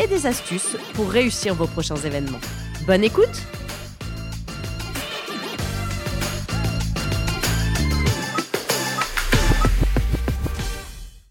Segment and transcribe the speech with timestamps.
[0.00, 2.40] et des astuces pour réussir vos prochains événements.
[2.86, 3.42] Bonne écoute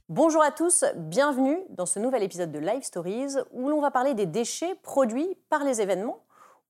[0.10, 4.14] Bonjour à tous, bienvenue dans ce nouvel épisode de Live Stories où l'on va parler
[4.14, 6.24] des déchets produits par les événements,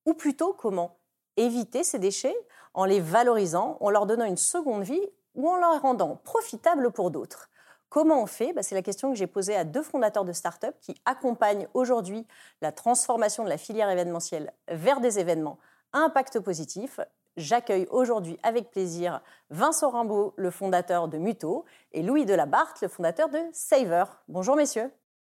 [0.05, 0.97] ou plutôt comment
[1.35, 2.35] éviter ces déchets
[2.73, 5.05] en les valorisant, en leur donnant une seconde vie
[5.35, 7.49] ou en leur rendant profitable pour d'autres.
[7.93, 8.53] Comment on fait?
[8.53, 12.25] Bah, C'est la question que j'ai posée à deux fondateurs de start-up qui accompagnent aujourd'hui
[12.59, 15.59] la transformation de la filière événementielle vers des événements
[15.91, 16.99] à impact positif.
[17.37, 23.29] J'accueille aujourd'hui avec plaisir Vincent Rimbaud, le fondateur de Muto, et Louis Delabarthe, le fondateur
[23.29, 24.05] de Saver.
[24.27, 24.89] Bonjour messieurs.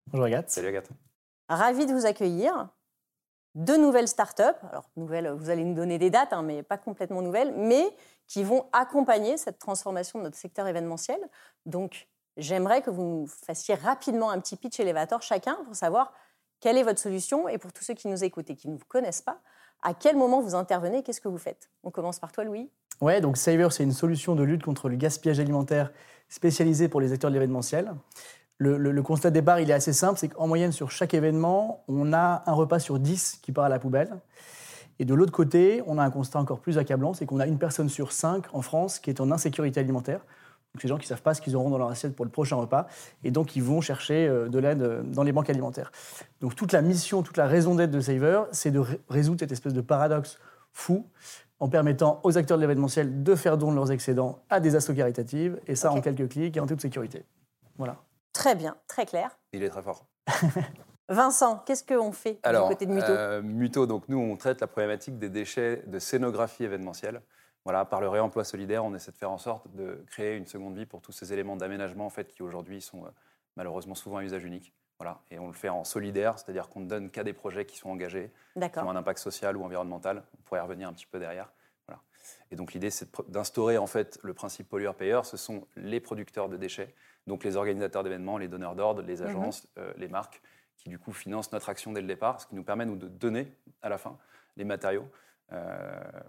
[0.08, 0.50] Bonjour Agathe.
[0.50, 0.88] Salut Agathe.
[1.48, 2.70] Ravi de vous accueillir.
[3.54, 7.22] Deux nouvelles start-up, alors nouvelles, vous allez nous donner des dates, hein, mais pas complètement
[7.22, 7.84] nouvelles, mais
[8.26, 11.20] qui vont accompagner cette transformation de notre secteur événementiel.
[11.64, 16.12] Donc, j'aimerais que vous nous fassiez rapidement un petit pitch elevator chacun pour savoir
[16.60, 18.84] quelle est votre solution et pour tous ceux qui nous écoutent et qui ne vous
[18.88, 19.40] connaissent pas,
[19.82, 21.70] à quel moment vous intervenez, qu'est-ce que vous faites?
[21.84, 22.70] On commence par toi, Louis.
[23.00, 25.92] Ouais, donc Saver, c'est une solution de lutte contre le gaspillage alimentaire
[26.28, 27.94] spécialisée pour les acteurs de l'événementiel.
[28.58, 31.84] Le, le, constat de départ, il est assez simple, c'est qu'en moyenne, sur chaque événement,
[31.86, 34.18] on a un repas sur 10 qui part à la poubelle.
[34.98, 37.58] Et de l'autre côté, on a un constat encore plus accablant, c'est qu'on a une
[37.58, 40.22] personne sur cinq en France qui est en insécurité alimentaire.
[40.74, 42.30] Donc, ces gens qui ne savent pas ce qu'ils auront dans leur assiette pour le
[42.30, 42.86] prochain repas,
[43.24, 45.90] et donc ils vont chercher euh, de l'aide euh, dans les banques alimentaires.
[46.40, 49.72] Donc toute la mission, toute la raison d'être de Saver, c'est de résoudre cette espèce
[49.74, 50.38] de paradoxe
[50.72, 51.06] fou
[51.58, 54.94] en permettant aux acteurs de l'événementiel de faire don de leurs excédents à des assos
[54.94, 57.24] caritatives, et ça en quelques clics et en toute sécurité.
[57.78, 57.96] Voilà.
[58.32, 59.36] Très bien, très clair.
[59.52, 60.04] Il est très fort.
[61.08, 63.06] Vincent, qu'est-ce qu'on fait du côté de Muto?
[63.10, 67.22] euh, Muto, donc nous, on traite la problématique des déchets de scénographie événementielle.
[67.64, 70.76] Voilà, par le réemploi solidaire, on essaie de faire en sorte de créer une seconde
[70.76, 73.10] vie pour tous ces éléments d'aménagement en fait, qui aujourd'hui sont euh,
[73.56, 74.72] malheureusement souvent à usage unique.
[74.98, 77.76] Voilà, et on le fait en solidaire, c'est-à-dire qu'on ne donne qu'à des projets qui
[77.76, 80.24] sont engagés, qui ont un impact social ou environnemental.
[80.36, 81.52] On pourrait y revenir un petit peu derrière.
[81.86, 82.00] Voilà.
[82.50, 85.24] Et donc l'idée, c'est d'instaurer en fait le principe pollueur-payeur.
[85.24, 86.94] Ce sont les producteurs de déchets,
[87.28, 89.26] donc les organisateurs d'événements, les donneurs d'ordre, les mhm.
[89.26, 90.42] agences, euh, les marques,
[90.76, 93.06] qui du coup financent notre action dès le départ, ce qui nous permet nous de
[93.06, 93.52] donner
[93.82, 94.18] à la fin
[94.56, 95.08] les matériaux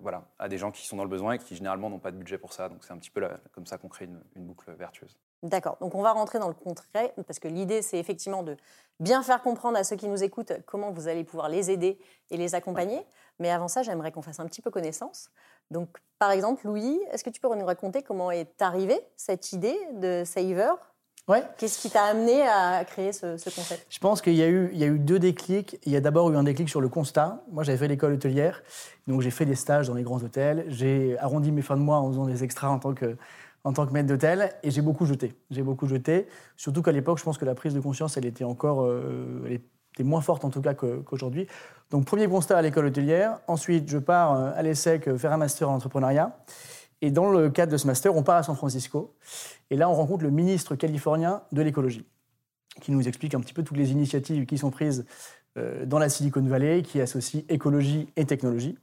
[0.01, 2.17] voilà, à des gens qui sont dans le besoin et qui généralement n'ont pas de
[2.17, 2.69] budget pour ça.
[2.69, 5.17] Donc c'est un petit peu comme ça qu'on crée une, boucle vertueuse.
[5.43, 8.57] D'accord, donc on va rentrer dans le concret, parce que l'idée c'est effectivement de
[8.99, 11.97] bien faire comprendre à ceux qui nous écoutent comment vous allez pouvoir les aider
[12.29, 13.05] et les accompagner.
[13.39, 15.29] Mais avant ça, j'aimerais qu'on fasse un petit peu connaissance.
[15.71, 19.79] Donc par exemple, Louis, est-ce que tu peux nous raconter comment est arrivée cette idée
[19.93, 20.73] de Saver?
[21.57, 23.85] Qu'est-ce qui t'a amené à créer ce, concept?
[23.89, 25.79] Je pense qu'il y, a eu, il y a eu deux déclics.
[25.85, 27.43] Il y a d'abord eu un déclic sur le constat.
[27.51, 28.63] Moi, j'avais fait l'école hôtelière,
[29.07, 30.65] donc j'ai fait des stages dans les grands hôtels.
[30.69, 33.17] J'ai arrondi mes fins de mois en faisant des extras en tant que,
[33.63, 35.35] en tant que maître d'hôtel, et j'ai beaucoup jeté.
[35.51, 38.43] J'ai beaucoup jeté, surtout qu'à l'époque, je pense que la prise de conscience, elle était
[38.43, 41.47] encore, euh, elle était moins forte en tout cas qu'aujourd'hui.
[41.91, 43.39] Donc, premier constat à l'école hôtelière.
[43.47, 46.35] Ensuite, je pars euh, à l'ESSEC euh, faire un master en entrepreneuriat.
[47.01, 49.13] Et dans le cadre de ce master, on part à San Francisco.
[49.69, 52.05] Et là, on rencontre le ministre californien de l'écologie,
[52.81, 55.05] qui nous explique un petit peu toutes les initiatives qui sont prises
[55.57, 58.77] euh, dans la Silicon Valley, qui associent écologie et technologie.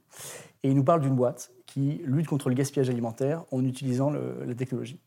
[0.63, 4.55] Et il nous parle d'une boîte qui lutte contre le gaspillage alimentaire en utilisant la
[4.55, 4.99] technologie.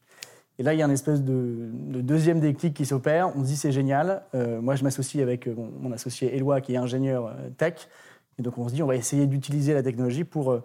[0.58, 3.34] Et là, il y a un espèce de, deuxième déclic qui s'opère.
[3.34, 4.22] On se dit c'est génial.
[4.34, 7.88] Euh, moi, je m'associe avec euh, mon, associé Éloi, qui est ingénieur tech.
[8.38, 10.62] Et donc, on se dit on va essayer d'utiliser la technologie pour,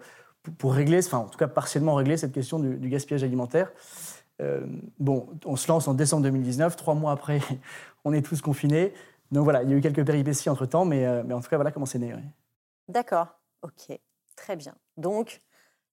[0.52, 3.72] pour régler, enfin, en tout cas partiellement régler cette question du, du gaspillage alimentaire.
[4.42, 4.60] Euh,
[4.98, 6.76] bon, on se lance en décembre 2019.
[6.76, 7.40] Trois mois après,
[8.04, 8.92] on est tous confinés.
[9.32, 11.56] Donc voilà, il y a eu quelques péripéties entre-temps, mais, euh, mais en tout cas,
[11.56, 12.14] voilà comment c'est né.
[12.88, 13.26] D'accord,
[13.62, 13.98] ok,
[14.36, 14.74] très bien.
[14.96, 15.40] Donc,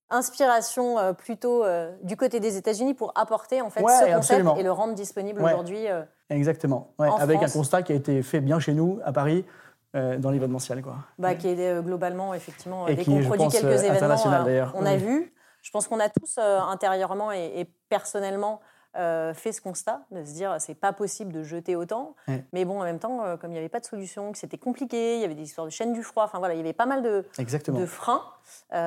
[0.09, 1.63] inspiration euh, plutôt
[2.03, 5.85] du côté des États-Unis pour apporter en fait ce concept et le rendre disponible aujourd'hui.
[6.29, 9.45] Exactement, avec un constat qui a été fait bien chez nous à Paris.
[9.93, 10.81] Dans l'événementiel.
[10.81, 10.95] Quoi.
[11.19, 15.33] Bah, Qui est globalement, effectivement, dès qu'on produit quelques événements, on a vu.
[15.63, 18.59] Je pense qu'on a tous euh, intérieurement et, personnellement
[18.95, 22.15] euh, fait ce constat de se dire c'est pas possible de jeter autant.
[22.51, 24.57] Mais bon, en même temps, euh, comme il n'y avait pas de solution, que c'était
[24.57, 26.73] compliqué, il y avait des histoires de chaîne du froid, enfin voilà, il y avait
[26.73, 28.23] pas mal de, de freins.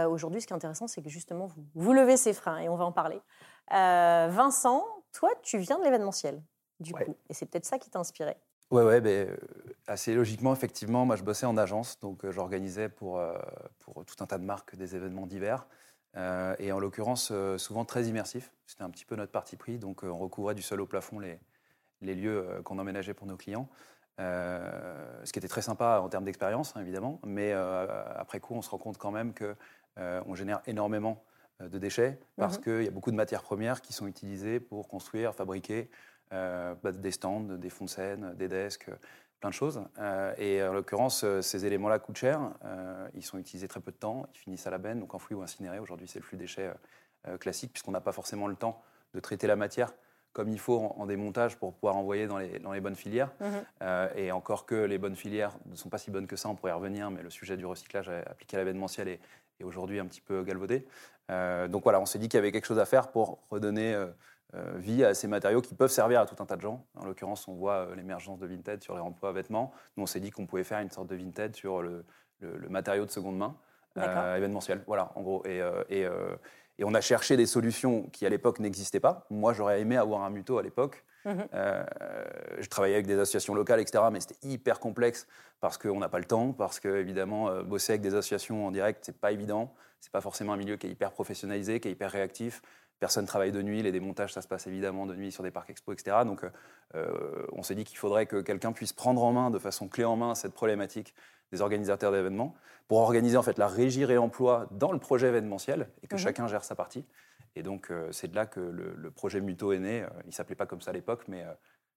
[0.09, 2.77] Aujourd'hui, ce qui est intéressant, c'est que justement, vous, vous, levez ces freins et on
[2.77, 3.21] va en parler.
[3.71, 6.43] Vincent, toi, tu viens de l'événementiel,
[6.79, 8.37] du coup, et c'est peut-être ça qui t'a inspiré.
[8.71, 9.37] Ouais, ouais, ben,
[9.87, 13.23] assez logiquement, effectivement, moi je bossais en agence, donc j'organisais pour,
[13.79, 15.69] pour tout un tas de marques des événements divers.
[16.59, 18.53] et en l'occurrence, souvent très immersifs.
[18.67, 21.39] C'était un petit peu notre parti pris, donc on recouvrait du sol au plafond les,
[22.01, 23.69] les lieux qu'on emménageait pour nos clients.
[24.19, 28.71] ce qui était très sympa en termes d'expérience, hein, évidemment, mais après coup, on se
[28.71, 31.23] rend compte quand même qu'on génère énormément
[31.63, 32.65] euh, de déchets parce mhm.
[32.65, 35.87] qu'il y a beaucoup de matières premières qui sont utilisées pour construire, fabriquer euh,
[36.31, 38.89] bah, des stands, des fonds de scène, des desks,
[39.41, 39.83] plein de choses.
[39.99, 42.41] Euh, et en l'occurrence, ces éléments-là coûtent cher.
[43.15, 44.29] ils sont utilisés très peu de temps.
[44.35, 45.79] Ils finissent à la benne, donc enfouis ou incinérés.
[45.79, 46.73] Aujourd'hui, c'est le flux déchets
[47.41, 48.81] classique puisqu'on n'a pas forcément le temps
[49.15, 49.93] de traiter la matière
[50.33, 53.33] comme il faut en, démontage pour pouvoir envoyer dans les, dans les bonnes filières.
[53.41, 54.09] Mhm.
[54.17, 56.73] et encore que les bonnes filières ne sont pas si bonnes que ça, on pourrait
[56.73, 59.21] y revenir, mais le sujet du recyclage appliqué à l'événementiel est,
[59.61, 60.87] est aujourd'hui un petit peu galvaudé.
[61.31, 63.95] Euh, donc voilà, on s'est dit qu'il y avait quelque chose à faire pour redonner
[63.95, 64.07] euh,
[64.57, 66.85] euh, vie à ces matériaux qui peuvent servir à tout un tas de gens.
[66.97, 69.73] En l'occurrence, on voit l'émergence de Vinted sur les emplois vêtements.
[69.97, 72.05] Nous, on s'est dit qu'on pouvait faire une sorte de Vinted sur le,
[72.69, 73.57] matériau de seconde main
[73.97, 74.83] événementiel.
[74.87, 75.43] Voilà, en gros.
[75.47, 76.03] Et, et,
[76.79, 79.27] et, on a cherché des solutions qui, à l'époque, n'existaient pas.
[79.31, 81.03] Moi, j'aurais aimé avoir un muto à l'époque.
[81.25, 81.49] Mhm.
[82.61, 85.27] je travaillais avec des associations locales, etc., mais c'était hyper complexe
[85.61, 89.01] parce qu'on n'a pas le temps, parce que évidemment bosser avec des associations en direct,
[89.03, 89.75] c'est pas évident.
[90.01, 92.63] C'est pas forcément un milieu qui est hyper professionnalisé, qui est hyper réactif.
[92.99, 95.69] Personne travaille de nuit, les démontages, ça se passe évidemment de nuit sur des parcs
[95.69, 96.19] expo, etc.
[96.25, 96.45] Donc
[96.95, 100.05] euh, on s'est dit qu'il faudrait que quelqu'un puisse prendre en main de façon clé
[100.05, 101.15] en main cette problématique
[101.53, 102.55] des organisateurs d'événements
[102.89, 106.21] pour organiser en fait la régie réemploi dans le projet événementiel et que mhm.
[106.21, 107.05] chacun gère sa partie.
[107.55, 110.07] Et donc euh, c'est de là que le, projet Muto est né.
[110.27, 111.53] Il s'appelait pas comme ça à l'époque, mais euh,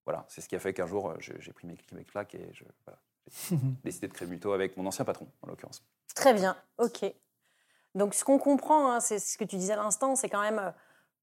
[0.05, 2.67] voilà, c'est ce qui a fait qu'un jour j'ai pris mes, mes claques et j'ai
[3.83, 5.83] décidé de créer Muto avec mon ancien patron en l'occurrence.
[6.13, 7.05] Très bien, ok.
[7.95, 10.59] Donc ce qu'on comprend, hein, c'est ce que tu disais à l'instant, c'est quand même
[10.59, 10.71] euh,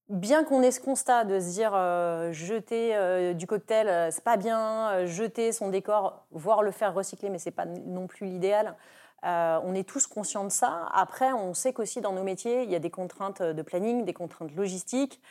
[0.09, 4.37] bien qu'on ait ce constat de se dire euh, jeter euh, du cocktail, c'est pas
[4.37, 8.75] bien, jeter son décor, voire le faire recycler, mais c'est pas non plus l'idéal.
[9.23, 10.89] on est tous conscients de ça.
[10.93, 14.13] Après, on sait qu'aussi dans nos métiers, il y a des contraintes de planning, des
[14.13, 15.21] contraintes logistiques.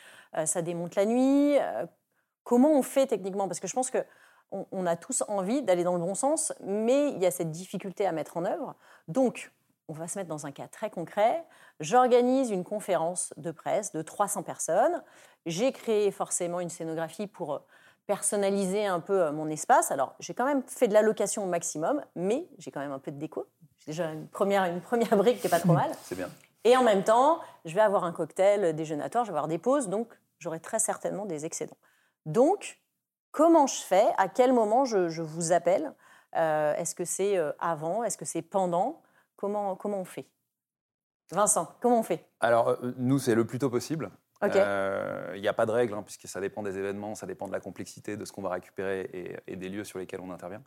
[0.45, 1.57] ça démonte la nuit.
[2.43, 3.47] comment on fait techniquement?
[3.47, 3.99] Parce que je pense que
[4.51, 8.05] on a tous envie d'aller dans le bon sens, mais il y a cette difficulté
[8.05, 8.75] à mettre en œuvre.
[9.07, 9.51] Donc,
[9.87, 11.43] on va se mettre dans un cas très concret.
[11.79, 15.03] J'organise une conférence de presse de 300 personnes.
[15.45, 17.59] J'ai créé forcément une scénographie pour euh,
[18.05, 19.91] personnaliser un peu euh, mon espace.
[19.91, 23.11] Alors, j'ai quand même fait de l'allocation au maximum, mais j'ai quand même un peu
[23.11, 23.47] de déco.
[23.77, 25.91] J'ai déjà une première, une première brique qui est pas trop mal.
[26.03, 26.29] C'est bien.
[26.63, 29.87] Et en même temps, je vais avoir un cocktail déjeunatoire, je vais avoir des pauses,
[29.87, 30.09] donc
[30.39, 31.77] j'aurai très certainement des excédents.
[32.25, 32.81] Donc,
[33.31, 34.07] comment je fais?
[34.17, 35.93] À quel moment je, vous appelle?
[36.35, 38.03] Euh, Est-ce que c'est avant?
[38.03, 39.01] Est-ce que c'est pendant?
[39.37, 40.25] Comment, comment on fait?
[41.31, 42.25] Vincent, comment on fait?
[42.39, 44.11] Alors, euh, nous, c'est le plus tôt possible.
[44.43, 47.47] Euh, il n'y a pas de règle, hein, puisque ça dépend des événements, ça dépend
[47.47, 50.63] de la complexité de ce qu'on va récupérer et, des lieux sur lesquels on intervient.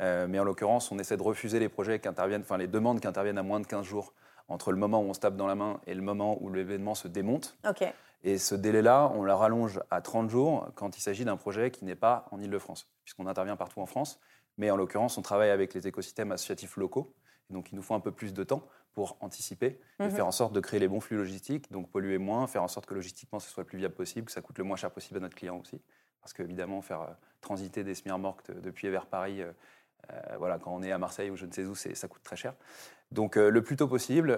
[0.00, 3.00] Euh, mais en l'occurrence, on essaie de refuser les projets qui interviennent, enfin les demandes
[3.00, 4.14] qui interviennent à moins de 15 jours
[4.46, 6.94] entre le moment où on se tape dans la main et le moment où l'événement
[6.94, 7.58] se démonte.
[8.22, 11.84] Et ce délai-là, on le rallonge à 30 jours quand il s'agit d'un projet qui
[11.84, 14.20] n'est pas en Ile-de-France, puisqu'on intervient partout en France.
[14.56, 17.14] Mais en l'occurrence, on travaille avec les écosystèmes associatifs locaux
[17.50, 18.62] donc, il nous faut un peu plus de temps
[18.94, 20.10] pour anticiper et mhm.
[20.10, 22.86] faire en sorte de créer les bons flux logistiques, donc polluer moins, faire en sorte
[22.86, 25.18] que logistiquement ce soit le plus viable possible, que ça coûte le moins cher possible
[25.18, 25.80] à notre client aussi.
[26.20, 27.06] Parce qu'évidemment, faire euh,
[27.40, 29.52] transiter des Smirmorques depuis et vers Paris, euh,
[30.12, 32.36] euh, voilà, quand on est à Marseille ou je ne sais où, ça coûte très
[32.36, 32.54] cher.
[33.10, 34.36] Donc le plus tôt possible,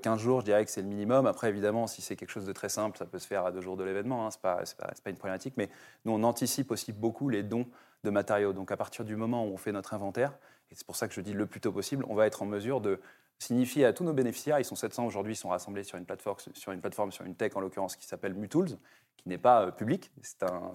[0.00, 1.26] 15 jours, je dirais que c'est le minimum.
[1.26, 3.60] Après, évidemment, si c'est quelque chose de très simple, ça peut se faire à deux
[3.60, 4.62] jours de l'événement, hein, ce n'est pas,
[5.02, 5.54] pas, une problématique.
[5.56, 5.68] Mais
[6.04, 7.66] nous, on anticipe aussi beaucoup les dons
[8.04, 8.52] de matériaux.
[8.52, 10.38] Donc à partir du moment où on fait notre inventaire,
[10.70, 12.46] et c'est pour ça que je dis le plus tôt possible, on va être en
[12.46, 13.00] mesure de
[13.38, 16.38] signifier à tous nos bénéficiaires, ils sont 700 aujourd'hui, ils sont rassemblés sur une plateforme,
[16.54, 18.70] sur une, plateforme, sur une tech en l'occurrence qui s'appelle Mutools,
[19.16, 20.10] qui n'est pas euh, public,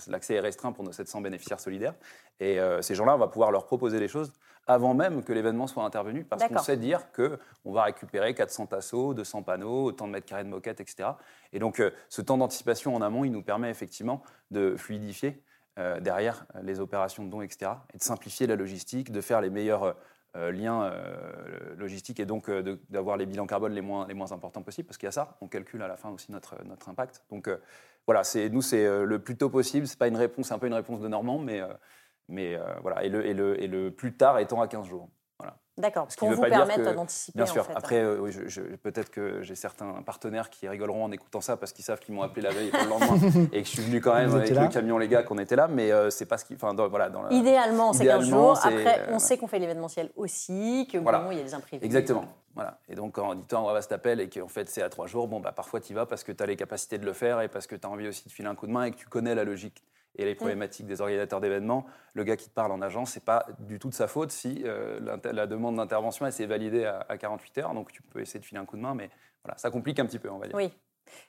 [0.08, 1.96] l'accès est restreint pour nos 700 bénéficiaires solidaires.
[2.40, 4.32] Et euh, ces gens-là, on va pouvoir leur proposer des choses
[4.68, 9.14] avant même que l'événement soit intervenu, parce qu'on sait dire qu'on va récupérer 400 tasseaux,
[9.14, 11.10] 200 panneaux, autant de mètres carrés de moquettes, etc.
[11.52, 14.22] Et donc euh, ce temps d'anticipation en amont, il nous permet effectivement
[14.52, 15.42] de fluidifier
[15.80, 17.72] euh, derrière les opérations de dons, etc.
[17.94, 19.96] Et de simplifier la logistique, de faire les meilleurs
[20.36, 22.50] euh, liens euh, logistiques et donc
[22.90, 25.38] d'avoir les bilans carbone les moins, les moins importants possibles, parce qu'il y a ça,
[25.40, 27.24] on calcule à la fin aussi notre, notre impact.
[27.30, 27.50] Donc
[28.06, 29.88] voilà, nous, c'est le plus tôt possible.
[29.88, 31.62] Ce n'est pas une réponse, c'est un peu une réponse de Normand, mais,
[32.28, 35.10] mais voilà, et le, et, le, et le plus tard étant à 15 jours.
[35.78, 37.38] D'accord, pour vous permettre d'anticiper.
[37.38, 37.66] Bien sûr.
[37.76, 38.30] Après, euh,
[38.84, 42.24] peut-être que j'ai certains partenaires qui rigoleront en écoutant ça parce qu'ils savent qu'ils m'ont
[42.24, 44.68] appelé la veille et le lendemain et que je suis venu quand même avec le
[44.68, 46.56] camion les gars qu'on était là, mais euh, c'est pas ce qui.
[46.56, 48.60] Enfin, voilà, dans Idéalement, c'est 15 jours.
[48.64, 51.86] Après, on sait qu'on fait l'événementiel aussi, que bon, il y a des imprévus.
[51.86, 52.26] Exactement.
[52.54, 52.80] Voilà.
[52.90, 55.08] Et donc, quand on dit toi, on va t'appelle et qu'en fait c'est à trois
[55.08, 57.14] jours, bon, bah, parfois tu y vas parce que tu as les capacités de le
[57.14, 58.92] faire et parce que tu as envie aussi de filer un coup de main et
[58.92, 59.84] que tu connais la logique
[60.16, 63.46] Et les problématiques des organisateurs d'événements, le gars qui te parle en agence, c'est pas
[63.60, 67.18] du tout de sa faute si euh, la, demande d'intervention elle s'est validée à, à,
[67.18, 67.74] 48 heures.
[67.74, 69.10] Donc tu peux essayer de filer un coup de main, mais
[69.44, 70.56] voilà, ça complique un petit peu, on va dire.
[70.56, 70.72] Oui.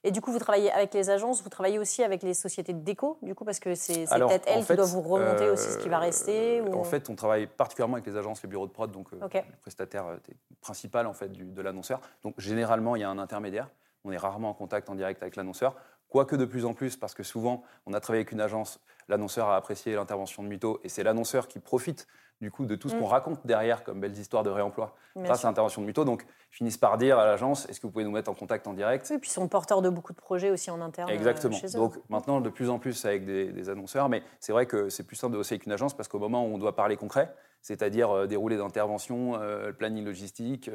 [0.05, 2.81] Et du coup, vous travaillez avec les agences, vous travaillez aussi avec les sociétés de
[2.81, 5.89] déco, du coup, parce que c'est peut-être elles qui doivent vous remonter aussi ce qui
[5.89, 8.91] va rester euh, En fait, on travaille particulièrement avec les agences, les bureaux de prod,
[8.91, 10.17] donc euh, le prestataire euh,
[10.61, 12.01] principal en fait, de l'annonceur.
[12.23, 13.69] Donc généralement, il y a un intermédiaire.
[14.05, 15.77] On est rarement en contact en direct avec l'annonceur,
[16.12, 19.49] quoique de plus en plus, parce que souvent, on a travaillé avec une agence, l'annonceur
[19.49, 22.07] a apprécié l'intervention de Muto, et c'est l'annonceur qui profite
[22.42, 23.12] du coup de tout ce qu'on mm.
[23.12, 26.04] raconte derrière comme belles histoires de réemploi grâce à l'intervention de Muto.
[26.04, 28.75] Donc, finissent par dire à l'agence est-ce que vous pouvez nous mettre en contact en
[28.75, 29.11] direct?
[29.11, 31.09] Et puis, ils sont porteurs de beaucoup de projets aussi en interne.
[31.09, 31.57] Euh, Exactement.
[31.73, 35.16] Donc, maintenant, de plus en plus avec des, annonceurs, mais c'est vrai que c'est plus
[35.16, 38.11] simple de bosser avec une agence parce qu'au moment où on doit parler concret, c'est-à-dire
[38.11, 40.69] euh, dérouler d'intervention, euh, planning logistique,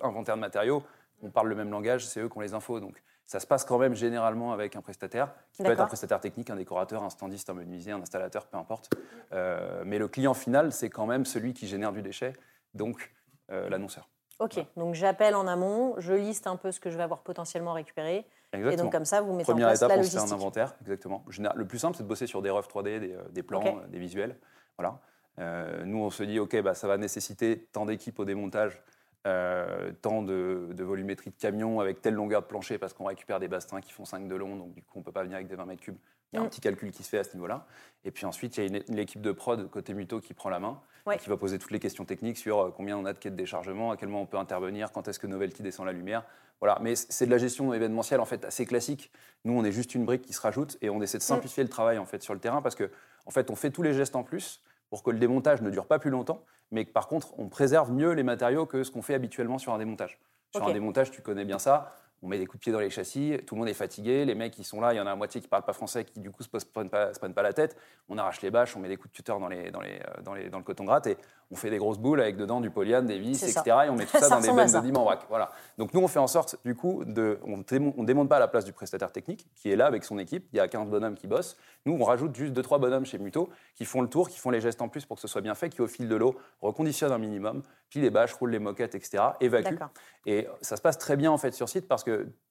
[0.00, 0.84] inventaire de matériaux,
[1.22, 2.78] on parle le même langage, c'est eux qui ont les infos.
[2.78, 6.20] Donc, ça se passe quand même généralement avec un prestataire, qui peut être un prestataire
[6.20, 8.90] technique, un décorateur, un standiste, un menuisier, un installateur, peu importe.
[9.32, 12.34] Euh, mais le client final, c'est quand même celui qui génère du déchet,
[12.74, 13.12] donc
[13.50, 14.08] euh, l'annonceur.
[14.38, 17.72] Ok, donc j'appelle en amont, je liste un peu ce que je vais avoir potentiellement
[17.72, 18.26] récupéré.
[18.52, 18.70] Exactement.
[18.70, 20.18] Et donc comme ça, vous mettez en place étape, la logistique.
[20.20, 21.24] Première étape, on fait un inventaire, exactement.
[21.54, 24.36] Le plus simple, c'est de bosser sur des refs 3D, des, plans, des visuels.
[24.76, 25.00] Voilà.
[25.38, 28.82] Euh, nous, on se dit, OK, bah, ça va nécessiter tant d'équipes au démontage,
[29.26, 33.48] euh, tant de, volumétrie de camion avec telle longueur de plancher parce qu'on récupère des
[33.48, 35.48] bastins qui font 5 de long, donc du coup on ne peut pas venir avec
[35.48, 35.96] des 20 mètres cubes.
[36.32, 36.48] Il y a un mm.
[36.48, 37.66] petit calcul qui se fait à ce niveau-là.
[38.04, 40.60] Et puis ensuite, il y a une, équipe de prod côté Muto qui prend la
[40.60, 40.80] main,
[41.18, 43.36] qui va poser toutes les questions techniques sur euh, combien on a de quais de
[43.36, 46.24] déchargement, à quel moment on peut intervenir, quand est-ce que Novelty descend la lumière.
[46.60, 46.78] Voilà.
[46.80, 49.10] Mais c'est de la gestion événementielle en fait assez classique.
[49.44, 51.26] Nous, on est juste une brique qui se rajoute et on essaie de mm.
[51.26, 52.90] simplifier le travail en fait sur le terrain parce que
[53.26, 55.86] en fait, on fait tous les gestes en plus pour que le démontage ne dure
[55.86, 59.02] pas plus longtemps, mais que par contre, on préserve mieux les matériaux que ce qu'on
[59.02, 60.18] fait habituellement sur un démontage.
[60.54, 61.92] Sur un démontage, tu connais bien ça,
[62.22, 64.34] on met des coups de pied dans les châssis, tout le monde est fatigué, les
[64.34, 66.04] mecs qui sont là, il y en a la moitié qui ne parlent pas français,
[66.04, 67.76] qui du coup se prennent pas, se prennent pas la tête,
[68.08, 70.22] on arrache les bâches, on met des coups de tuteur dans, les, dans, les, euh,
[70.22, 71.16] dans, les, dans le coton gratte et
[71.50, 73.62] on fait des grosses boules avec dedans du polyane, des vis, etc.
[73.86, 74.92] Et on met tout ça, dans des bennes de 10
[75.28, 75.52] Voilà.
[75.78, 78.48] Donc nous, on fait en sorte, du coup, de, on ne démonte pas à la
[78.48, 80.48] place du prestataire technique qui est là avec son équipe.
[80.52, 81.56] Il y a 15 bonhommes qui bossent.
[81.84, 84.60] Nous, on rajoute juste 2-3 bonhommes chez Muto qui font le tour, qui font les
[84.60, 87.12] gestes en plus pour que ce soit bien fait, qui au fil de l'eau reconditionnent
[87.12, 89.22] un minimum, puis les bâches, roulent les moquettes, etc.
[89.40, 89.78] évacuent.
[90.24, 92.02] Et ça se passe très bien en fait sur site parce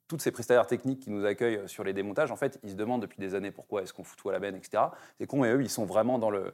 [0.08, 3.02] toutes ces prestataires techniques qui nous accueillent sur les démontages, en fait, ils se demandent
[3.02, 4.84] depuis des années pourquoi est-ce qu'on fout tout à la benne, etc.
[5.18, 6.54] C'est con, et eux, ils sont vraiment dans le,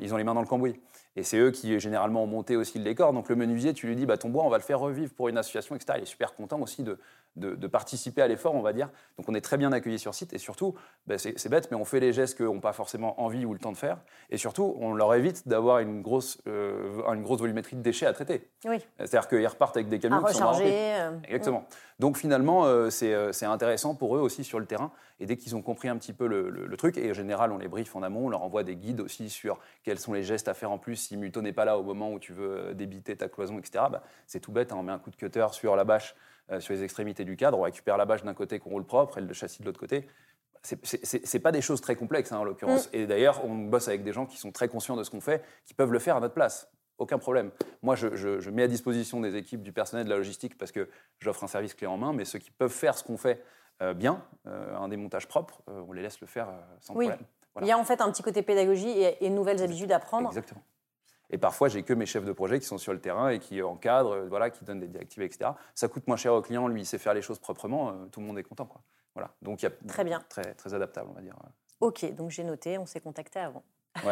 [0.00, 0.80] ils ont les mains dans le cambouis.
[1.16, 3.12] Et c'est eux qui, généralement, ont monté aussi le décor.
[3.12, 5.28] Donc, le menuisier, tu lui dis, bah, ton bois, on va le faire revivre pour
[5.28, 5.98] une association, etc.
[5.98, 6.98] Il est super content aussi de,
[7.36, 8.90] de, participer à l'effort, on va dire.
[9.18, 10.74] Donc on est très bien accueillis sur site et surtout,
[11.06, 13.58] ben, c'est bête, mais on fait les gestes qu'ils n'ont pas forcément envie ou le
[13.58, 13.98] temps de faire.
[14.30, 18.12] Et surtout, on leur évite d'avoir une, grosse, euh, une grosse volumétrie de déchets à
[18.12, 18.48] traiter.
[18.64, 18.78] Oui.
[18.98, 21.66] C'est-à-dire qu'ils repartent avec des camions qui sont euh, Exactement.
[21.98, 24.92] Donc finalement, euh, c'est intéressant pour eux aussi sur le terrain.
[25.20, 27.68] Et dès qu'ils ont compris un petit peu le, truc, et en général, on les
[27.68, 30.54] briefe en amont, on leur envoie des guides aussi sur quels sont les gestes à
[30.54, 33.28] faire en plus si Muto n'est pas là au moment où tu veux débiter ta
[33.28, 33.84] cloison, etc.
[33.90, 36.14] Bah, c'est tout bête, hein, on met un coup de cutter sur la bâche
[36.58, 39.20] sur les extrémités du cadre, on récupère la bâche d'un côté qu'on roule propre et
[39.20, 40.06] le châssis de l'autre côté.
[40.62, 42.86] C'est pas des choses très complexes hein, en l'occurrence.
[42.88, 42.96] Mm.
[42.96, 45.44] Et d'ailleurs, on bosse avec des gens qui sont très conscients de ce qu'on fait,
[45.66, 46.70] qui peuvent le faire à notre place.
[46.96, 47.50] Aucun problème.
[47.82, 51.44] Moi, je, mets à disposition des équipes du personnel de la logistique parce que j'offre
[51.44, 53.42] un service clé en main, mais ceux qui peuvent faire ce qu'on fait
[53.82, 56.48] euh, bien, euh, un démontage propre, on les laisse le faire
[56.80, 57.18] sans problème.
[57.60, 60.28] Il y a en fait un petit côté pédagogie et, et nouvelles habitudes à prendre.
[60.28, 60.62] Exactement.
[61.30, 63.62] Et parfois, j'ai que mes chefs de projet qui sont sur le terrain et qui
[63.62, 65.50] encadrent, euh, voilà, qui donnent des directives, etc.
[65.74, 68.20] Ça coûte moins cher au client, lui, il sait faire les choses proprement, euh, tout
[68.20, 68.66] le monde est content.
[68.66, 68.80] Quoi.
[69.14, 69.30] Voilà.
[69.42, 71.34] Donc, il y a très bien, très, très adaptable, on va dire.
[71.80, 73.62] Ok, donc j'ai noté, on s'est contacté avant.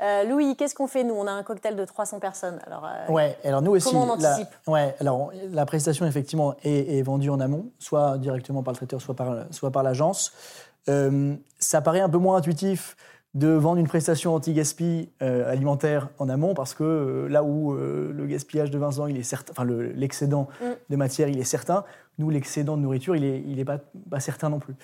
[0.00, 1.14] Euh, Louis, qu'est-ce qu'on fait nous?
[1.14, 2.60] On a un cocktail de 300 personnes.
[2.66, 3.88] Alors, ouais, alors nous aussi.
[3.88, 4.48] Comment on anticipe?
[4.66, 9.00] La, ouais, alors la prestation effectivement est, vendue en amont, soit directement par le traiteur,
[9.00, 10.32] soit par, soit par l'agence.
[10.86, 12.96] ça paraît un peu moins intuitif
[13.34, 18.12] de vendre une prestation anti-gaspi euh, alimentaire en amont parce que euh, là où euh,
[18.12, 20.66] le gaspillage de Vincent, il est certain, enfin l'excédent mm.
[20.90, 21.84] de matière, il est certain,
[22.18, 23.78] nous l'excédent de nourriture, il n'est il est pas,
[24.10, 24.74] pas, certain non plus.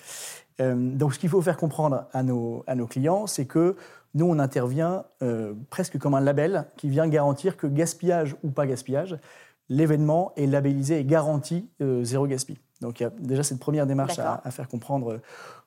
[0.59, 3.75] donc ce qu'il faut faire comprendre à nos, à nos clients, c'est que
[4.15, 5.05] nous on intervient
[5.69, 9.17] presque comme un label qui vient garantir que gaspillage ou pas gaspillage,
[9.69, 11.69] l'événement est labellisé et garanti
[12.01, 12.57] zéro gaspille.
[12.81, 15.19] Donc il y a déjà cette première démarche à, à, faire comprendre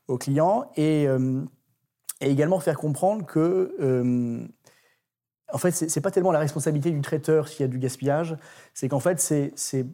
[0.09, 1.07] aux clients et
[2.23, 4.41] et également faire comprendre que, euh,
[5.52, 8.37] en fait, c'est pas tellement la responsabilité du traiteur s'il y a du gaspillage,
[8.73, 9.87] c'est qu'en fait, c'est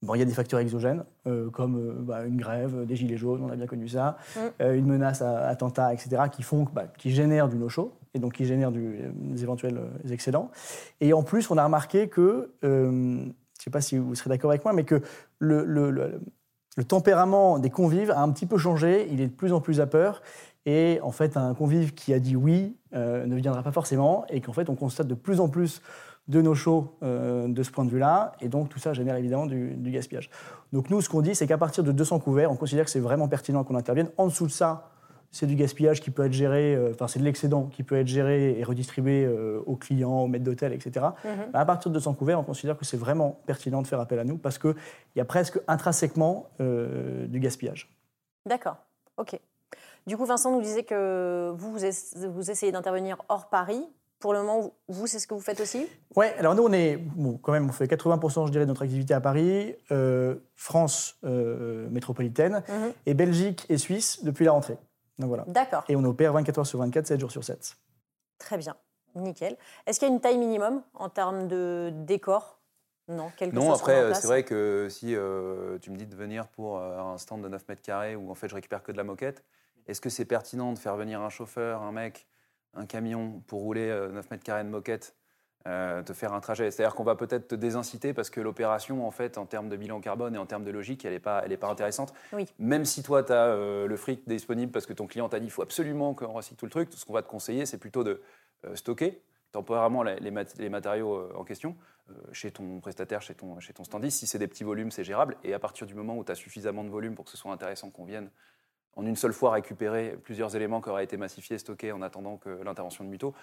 [0.00, 3.16] Bon, il y a des facteurs exogènes, euh, comme euh, bah, une grève, des gilets
[3.16, 4.74] jaunes, on a bien connu ça, mm.
[4.74, 8.44] une menace à attentat, etc., qui font, bah, qui génèrent du no-show et donc qui
[8.44, 10.52] génèrent des éventuels excédents.
[11.00, 14.52] Et en plus, on a remarqué que, je ne sais pas si vous serez d'accord
[14.52, 15.02] avec moi, mais que
[15.40, 19.08] le, le, le, tempérament des convives a un petit peu changé.
[19.10, 20.22] Il est de plus en plus à peur
[20.68, 24.42] Et en fait, un convive qui a dit oui euh, ne viendra pas forcément, et
[24.42, 25.80] qu'en fait, on constate de plus en plus
[26.28, 29.46] de nos shows euh, de ce point de vue-là, et donc tout ça génère évidemment
[29.46, 30.28] du, du gaspillage.
[30.74, 33.00] Donc nous, ce qu'on dit, c'est qu'à partir de 200 couverts, on considère que c'est
[33.00, 34.10] vraiment pertinent qu'on intervienne.
[34.18, 34.90] En dessous de ça,
[35.30, 38.06] c'est du gaspillage qui peut être géré, euh, enfin c'est de l'excédent qui peut être
[38.06, 41.06] géré et redistribué euh, aux clients, aux maîtres d'hôtel, etc.
[41.24, 41.46] Mhm.
[41.54, 44.24] À partir de 200 couverts, on considère que c'est vraiment pertinent de faire appel à
[44.24, 44.74] nous parce qu'il
[45.16, 47.90] y a presque intrinsèquement du gaspillage.
[48.44, 48.76] D'accord,
[49.16, 49.40] ok.
[50.08, 53.86] Du coup, Vincent nous disait que vous, vous, ess- vous essayez d'intervenir hors Paris.
[54.20, 55.86] Pour le moment, vous, c'est ce que vous faites aussi?
[56.16, 58.80] Ouais, alors nous, on est, bon, quand même, on fait 80%, je dirais, de notre
[58.82, 62.92] activité à Paris, euh, France euh, métropolitaine, Mhm.
[63.04, 64.78] et Belgique et Suisse depuis la rentrée.
[65.18, 65.44] Donc voilà.
[65.46, 67.76] D'accord, Et on opère 24 heures sur 24, 7 jours sur 7.
[68.38, 68.76] très bien,
[69.14, 69.58] nickel.
[69.86, 72.60] Est-ce qu'il y a une taille minimum en termes de décor?
[73.08, 76.16] Non, quelque Non, après, euh, place c'est vrai que si euh, tu me dis de
[76.16, 78.96] venir pour un stand de 9 mètres carrés où en fait je récupère que de
[78.96, 79.44] la moquette,
[79.88, 82.26] est-ce que c'est pertinent de faire venir un chauffeur, un mec,
[82.74, 85.16] un camion pour rouler euh, 9 mètres carrés de moquette,
[85.66, 86.70] euh, te faire un trajet?
[86.70, 90.00] C'est-à-dire qu'on va peut-être te désinciter parce que l'opération, en fait, en termes de bilan
[90.00, 92.12] carbone et en termes de logique, elle n'est pas, elle est pas intéressante.
[92.32, 92.46] Oui.
[92.58, 95.50] Même si toi, tu as le fric disponible parce que ton client t'a dit il
[95.50, 98.20] faut absolument qu'on recycle tout le truc, ce qu'on va te conseiller, c'est plutôt de
[98.64, 101.74] euh, stocker temporairement les, les mat- les matériaux euh, en question
[102.10, 104.18] euh, chez ton prestataire, chez ton, chez ton standiste.
[104.18, 105.36] Si c'est des petits volumes, c'est gérable.
[105.42, 107.50] Et à partir du moment où tu as suffisamment de volume pour que ce soit
[107.50, 108.30] intéressant qu'on vienne
[108.96, 112.48] en une seule fois récupérer plusieurs éléments qui auraient été massifiés, stockés en attendant que
[112.64, 113.34] l'intervention de Muto,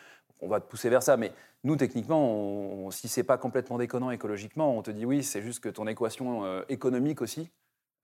[0.42, 1.16] on va te pousser vers ça.
[1.18, 1.32] Mais
[1.64, 5.62] nous, techniquement, on, si c'est pas complètement déconnant écologiquement, on te dit oui, c'est juste
[5.62, 7.50] que ton équation euh, économique aussi,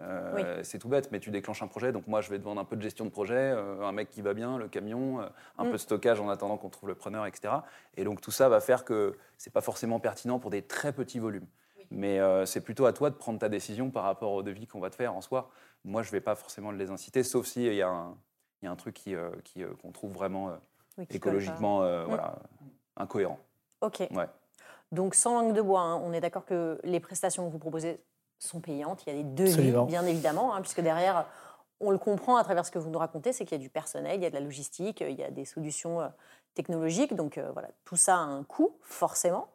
[0.01, 1.91] euh, c'est tout bête, mais tu déclenches un projet.
[1.91, 4.10] Donc moi, je vais te vendre un peu de gestion de projet, euh, un mec
[4.10, 5.25] qui va bien, le camion, euh,
[5.57, 5.67] un Mm.
[5.67, 7.53] peu de stockage en attendant qu'on trouve le preneur, etc.
[7.98, 11.19] Et donc tout ça va faire que c'est pas forcément pertinent pour des très petits
[11.19, 11.48] volumes.
[11.93, 14.89] Mais c'est plutôt à toi de prendre ta décision par rapport au devis qu'on va
[14.89, 15.50] te faire en soi.
[15.84, 18.18] Moi, je ne vais pas forcément les inciter, sauf s'il y, a un-
[18.62, 20.56] il y a un truc euh, qui, euh, qu'on trouve vraiment euh,
[20.98, 22.08] Oui, écologiquement euh, Mm.
[22.08, 22.36] voilà,
[22.98, 23.40] incohérent.
[23.82, 24.00] Ok.
[24.12, 24.28] Ouais.
[24.92, 28.00] Donc, sans langue de bois, hein, on est d'accord que les prestations que vous proposez
[28.39, 29.04] sont payantes.
[29.08, 31.26] Il y a des devis, bien évidemment, hein, puisque derrière,
[31.80, 33.70] on le comprend à travers ce que vous nous racontez, c'est qu'il y a du
[33.70, 36.10] personnel, il y a de la logistique, il y a des solutions euh,
[36.54, 37.15] technologiques.
[37.15, 39.48] Donc, euh, voilà, tout ça a un coût, forcément.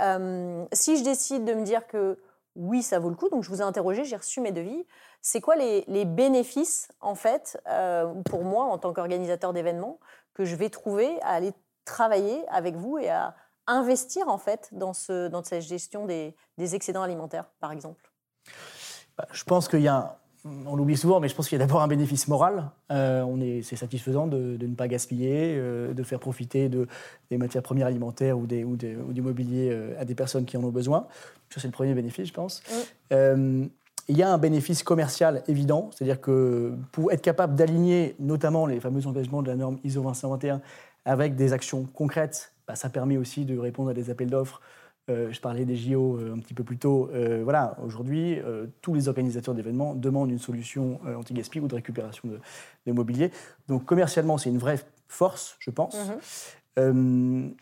[0.00, 2.18] Euh, si je décide de me dire que
[2.56, 4.86] oui, ça vaut le coup, donc je vous ai interrogé, j'ai reçu mes devis.
[5.22, 10.00] C'est quoi les, bénéfices, en fait, euh, pour moi, en tant qu'organisateur d'événements,
[10.34, 11.52] que je vais trouver à aller
[11.84, 13.34] travailler avec vous et à
[13.66, 18.10] investir, en fait, dans cette gestion des, des excédents alimentaires, par exemple?
[19.16, 20.19] Bah, Je pense qu'il y a,
[20.66, 22.70] on l'oublie souvent, mais je pense qu'il y a d'abord un bénéfice moral.
[22.90, 26.86] Euh, on est, c'est satisfaisant de, de ne pas gaspiller, euh, de faire profiter de,
[27.30, 30.44] des matières premières alimentaires ou, des, ou, des- ou du mobilier euh, à des personnes
[30.46, 31.06] qui en ont besoin.
[31.50, 32.62] Ça, c'est le premier bénéfice, je pense.
[34.08, 38.80] Il y a un bénéfice commercial évident, c'est-à-dire que pour être capable d'aligner notamment les
[38.80, 40.60] fameux engagements de la norme ISO 221
[41.04, 44.60] avec des actions concrètes, bah, ça permet aussi de répondre à des appels d'offres
[45.08, 47.10] euh, je parlais des JO euh, un petit peu plus tôt.
[47.12, 48.38] Euh, voilà, aujourd'hui,
[48.80, 52.38] tous les organisateurs d'événements demandent une solution anti-gaspi ou de récupération de,
[52.86, 53.30] de mobilier.
[53.68, 55.96] Donc commercialement, c'est une vraie force, je pense.
[56.76, 57.54] Mhm.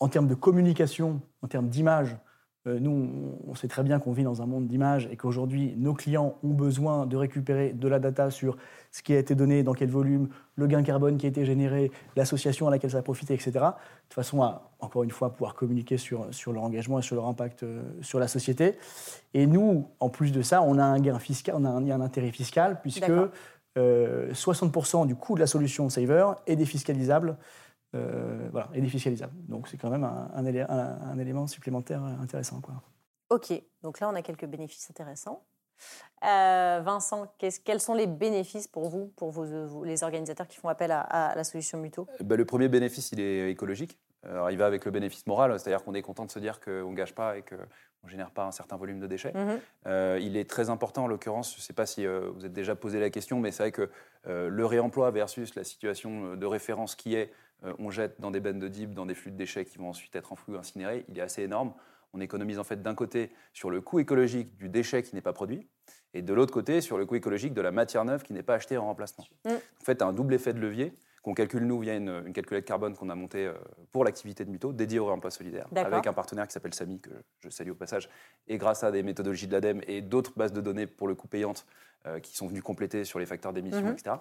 [0.00, 2.16] En termes de communication, en termes d'image,
[2.66, 6.36] nous, on- sait très bien qu'on vit dans un monde d'image et qu'aujourd'hui, nos clients
[6.42, 8.56] ont besoin de récupérer de la data sur
[8.90, 11.90] ce qui a été donné, dans quel volume, le gain carbone qui a été généré,
[12.16, 13.52] l'association à laquelle ça a profité, etc.
[13.52, 17.26] De façon à, encore une fois, pouvoir communiquer sur, sur leur engagement et sur leur
[17.26, 18.76] impact euh, sur la société.
[19.34, 22.30] Et nous, en plus de ça, on a un gain fiscal, on a un, intérêt
[22.30, 23.28] fiscal, puisque D'accord.
[23.78, 27.36] euh, 60% du coût de la solution Saver est défiscalisable.
[27.94, 29.32] Euh, voilà, est défiscalisable.
[29.48, 32.60] Donc c'est quand même un, un élé- un- un élément supplémentaire intéressant.
[32.60, 32.74] Quoi.
[33.30, 33.52] Ok,
[33.82, 35.44] donc là, on a quelques bénéfices intéressants.
[36.24, 40.68] Euh, Vincent, quels sont les bénéfices pour vous, pour vos, vous- les organisateurs qui font
[40.68, 42.06] appel à, à la solution Muto?
[42.20, 43.98] Bah, le premier bénéfice, il est écologique.
[44.24, 46.90] Alors, il va avec le bénéfice moral, c'est-à-dire qu'on est content de se dire qu'on
[46.92, 47.56] ne gâche pas et qu'on
[48.04, 49.32] ne génère pas un certain volume de déchets.
[49.34, 49.60] Mhm.
[49.88, 52.52] Euh, il est très important, en l'occurrence, je ne sais pas si euh, vous êtes
[52.52, 53.90] déjà posé la question, mais c'est vrai que
[54.28, 57.32] euh, le réemploi versus la situation de référence qui est euh,
[57.78, 60.14] on jette dans des bennes de dip, dans des flux de déchets qui vont ensuite
[60.16, 61.72] être enfouis ou incinérés, il est assez énorme.
[62.14, 65.32] On économise en fait d'un côté sur le coût écologique du déchet qui n'est pas
[65.32, 65.66] produit,
[66.14, 68.54] et de l'autre côté sur le coût écologique de la matière neuve qui n'est pas
[68.56, 69.24] achetée en remplacement.
[69.46, 69.50] Mm.
[69.50, 72.96] En fait, un double effet de levier qu'on calcule nous via une, une calculette carbone
[72.96, 73.54] qu'on a montée euh,
[73.92, 77.10] pour l'activité de Muto, dédiée au réemploi solidaire, avec un partenaire qui s'appelle Samy, que
[77.40, 78.10] je salue au passage,
[78.48, 81.28] et grâce à des méthodologies de l'ADEME et d'autres bases de données pour le coup
[81.28, 81.64] payantes
[82.06, 83.92] euh, qui sont venues compléter sur les facteurs d'émission, Mhm.
[83.92, 84.16] etc.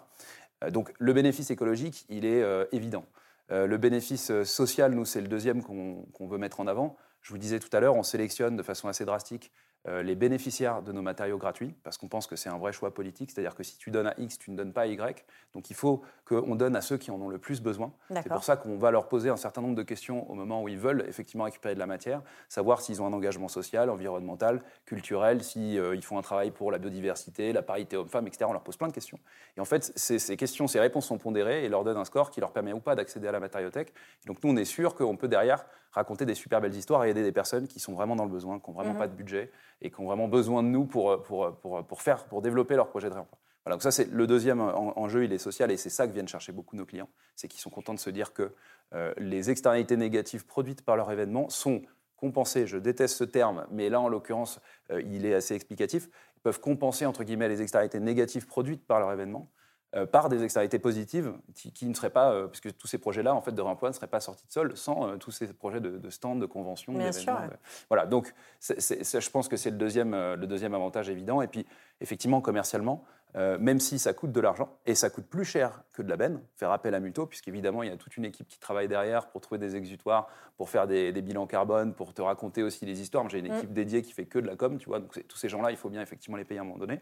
[0.63, 3.03] Euh, donc le bénéfice écologique, il est euh, évident.
[3.51, 6.95] Euh, le bénéfice euh, social, nous, c'est le deuxième qu'on veut mettre en avant.
[7.21, 9.51] Je vous disais tout à l'heure, on sélectionne de façon assez drastique
[9.85, 13.31] les bénéficiaires de nos matériaux gratuits, parce qu'on pense que c'est un vrai choix politique,
[13.31, 15.25] c'est-à-dire que si tu donnes à X, tu ne donnes pas à Y.
[15.53, 17.91] Donc il faut qu'on donne à ceux qui en ont le plus besoin.
[18.13, 20.67] C'est pour ça qu'on va leur poser un certain nombre de questions au moment où
[20.67, 25.43] ils veulent effectivement récupérer de la matière, savoir s'ils ont un engagement social, environnemental, culturel,
[25.43, 28.45] s'ils euh, font un travail pour la biodiversité, la parité homme-femme, etc.
[28.47, 29.19] On leur pose plein de questions.
[29.57, 32.39] Et en fait, ces, questions, ces réponses sont pondérées et leur donnent un score qui
[32.39, 33.93] leur permet ou pas d'accéder à la matériothèque.
[34.25, 37.23] donc nous, on est sûr qu'on peut derrière raconter des super belles histoires et aider
[37.23, 38.99] des personnes qui sont vraiment dans le besoin, qui n'ont vraiment mhm.
[38.99, 42.25] pas de budget et qui ont vraiment besoin de nous pour, pour, pour, pour, faire,
[42.25, 43.37] pour développer leur projet de réemploi.
[43.63, 46.27] Voilà, donc ça c'est le deuxième enjeu, il est social et c'est ça que viennent
[46.27, 48.53] chercher beaucoup nos clients, c'est qu'ils sont contents de se dire que
[48.93, 51.83] euh, les externalités négatives produites par leur événement sont
[52.15, 56.41] compensées, je déteste ce terme, mais là en l'occurrence euh, il est assez explicatif, ils
[56.41, 59.60] peuvent compenser entre guillemets les externalités négatives produites par leur événement euh,
[60.05, 63.51] par des externalités positives qui, ne seraient pas, euh, puisque tous ces projets-là en fait,
[63.51, 66.09] de réemploi ne seraient pas sortis de sol sans euh, tous ces projets de, de
[66.09, 67.41] stand, de convention, d'événements.
[67.89, 71.41] Voilà, donc je pense que c'est le deuxième, le deuxième avantage évident.
[71.41, 71.65] Et puis,
[71.99, 73.03] effectivement, commercialement,
[73.35, 76.17] euh, même si ça coûte de l'argent, et ça coûte plus cher que de la
[76.17, 79.27] benne, faire appel à Muto, puisqu'évidemment, il y a toute une équipe qui travaille derrière
[79.27, 83.29] pour trouver des exutoires, pour faire des, bilans carbone, pour te raconter aussi les histoires.
[83.29, 83.57] J'ai une mm.
[83.57, 85.77] équipe dédiée qui fait que de la com, tu vois, donc tous ces gens-là, il
[85.77, 86.99] faut bien effectivement les payer à un moment donné,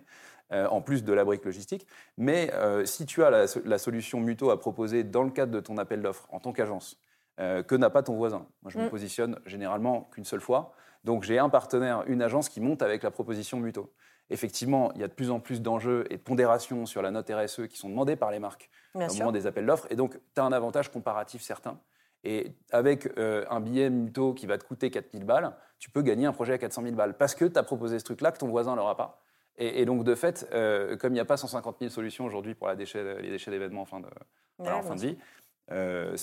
[0.51, 1.87] euh, en plus de la brique logistique.
[2.17, 5.77] Mais euh, si tu as la, solution Muto à proposer dans le cadre de ton
[5.77, 6.99] appel d'offres en tant qu'agence,
[7.37, 8.45] que n'a pas ton voisin?
[8.63, 8.89] Moi, je me mm.
[8.89, 10.73] positionne généralement qu'une seule fois.
[11.05, 13.93] Donc, j'ai un partenaire, une agence qui monte avec la proposition Muto
[14.29, 17.29] effectivement, il y a de plus en plus d'enjeux et de pondérations sur la note
[17.29, 19.87] RSE qui sont demandés par les marques au moment des appels d'offres.
[19.89, 21.79] Et donc, tu as un avantage comparatif certain.
[22.23, 26.25] Et avec euh, un billet Muto qui va te coûter 4000 balles, tu peux gagner
[26.25, 28.49] un projet à 400 000 balles parce que tu as proposé ce truc-là que ton
[28.49, 29.21] voisin n'aura pas.
[29.61, 32.67] Et, donc, de fait, euh, comme il n'y a pas 150 000 solutions aujourd'hui pour
[32.67, 34.07] la déchet, les déchets d'événements en fin de,
[34.59, 35.17] en fin de vie,
[35.71, 36.15] euh,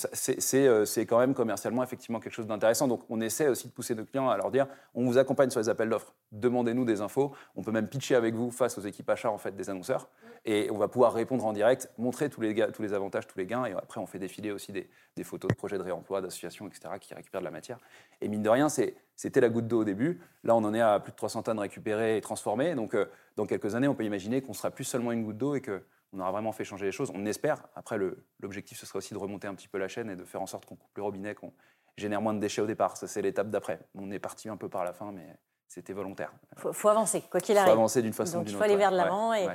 [0.55, 2.89] euh, c'est quand même commercialement effectivement quelque chose d'intéressant.
[2.89, 5.61] Donc on essaie aussi de pousser nos clients à leur dire on vous accompagne sur
[5.61, 9.09] les appels d'offres, demandez-nous des infos, on peut même pitcher avec vous face aux équipes
[9.11, 10.09] achats en fait des annonceurs
[10.45, 13.47] et on va pouvoir répondre en direct, montrer tous les, tous les avantages, tous les
[13.47, 14.89] gains et après on fait défiler aussi des,
[15.25, 16.95] photos de projets de réemploi, d'associations, etc.
[17.01, 17.79] qui récupèrent de la matière.
[18.21, 20.21] Et mine de rien, c'était la goutte d'eau au début.
[20.45, 22.75] Là on en est à plus de 300 tonnes récupérées et transformées.
[22.75, 23.07] Donc euh,
[23.37, 25.83] dans quelques années, on peut imaginer qu'on sera plus seulement une goutte d'eau et que
[26.13, 27.11] on aura vraiment fait changer les choses.
[27.15, 27.67] On espère.
[27.75, 27.99] Après,
[28.41, 30.47] l'objectif, ce sera aussi de remonter un petit peu la chaîne et de faire en
[30.47, 31.53] sorte qu'on coupe le robinet, qu'on
[31.97, 32.97] génère moins de déchets au départ.
[32.97, 33.81] Ça, c'est l'étape d'après.
[33.95, 35.37] On est parti un peu par la fin, mais
[35.69, 36.33] c'était volontaire.
[36.57, 37.69] Il faut, avancer, quoi qu'il arrive.
[37.69, 38.57] Il faut avancer d'une façon ou d'une autre.
[38.57, 39.35] Il faut aller vers de l'avant.
[39.35, 39.49] et,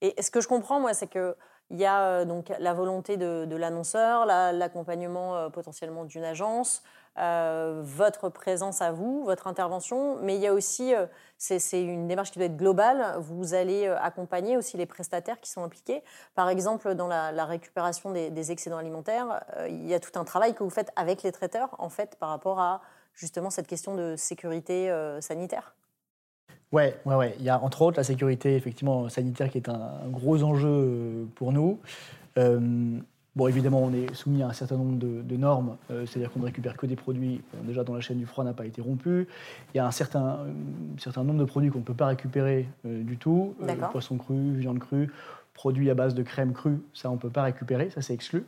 [0.00, 1.36] et, ce que je comprends, moi, c'est que
[1.70, 6.82] il y a euh, donc la volonté de, l'annonceur, l'accompagnement euh, potentiellement d'une agence,
[7.20, 10.92] euh, votre présence à vous, votre intervention, mais il y a aussi,
[11.38, 15.62] c'est une démarche qui doit être globale, vous allez accompagner aussi les prestataires qui sont
[15.62, 16.02] impliqués.
[16.34, 20.62] Par exemple, dans la, récupération des, excédents alimentaires, il y a tout un travail que
[20.62, 22.80] vous faites avec les traiteurs, en fait, par rapport à
[23.14, 25.74] justement cette question de sécurité sanitaire.
[26.72, 27.34] Ouais, ouais, ouais.
[27.38, 31.24] Il y a entre autres la sécurité effectivement sanitaire qui est un, gros enjeu euh,
[31.34, 31.80] pour nous.
[33.30, 36.40] Euh, bon, évidemment, on est soumis à un certain nombre de, normes, euh, c'est-à-dire qu'on
[36.40, 39.28] ne récupère que des produits déjà dont la chaîne du froid n'a pas été rompue.
[39.74, 40.38] Il y a un certain,
[40.98, 43.54] certain nombre de produits qu'on ne peut pas récupérer du tout.
[43.92, 45.10] poisson cru, viande crue,
[45.54, 48.44] produits à base de crème crue, ça on ne peut pas récupérer, ça c'est exclu.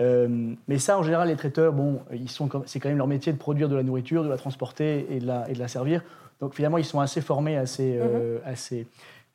[0.00, 3.38] mais ça, en général, les traiteurs, bon, ils sont, c'est quand même leur métier de
[3.38, 6.02] produire de la nourriture, de la transporter et de la, et de la servir.
[6.40, 8.86] Donc finalement, ils sont assez formés à ces, euh, mhm.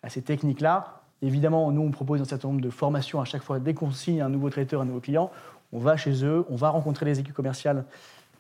[0.01, 1.01] à ces, techniques-là.
[1.25, 3.59] Évidemment, nous, on propose un certain nombre de formations à chaque fois.
[3.59, 5.31] Dès qu'on signe un nouveau traiteur, un nouveau client,
[5.73, 7.83] on va chez eux, on va rencontrer les équipes commerciales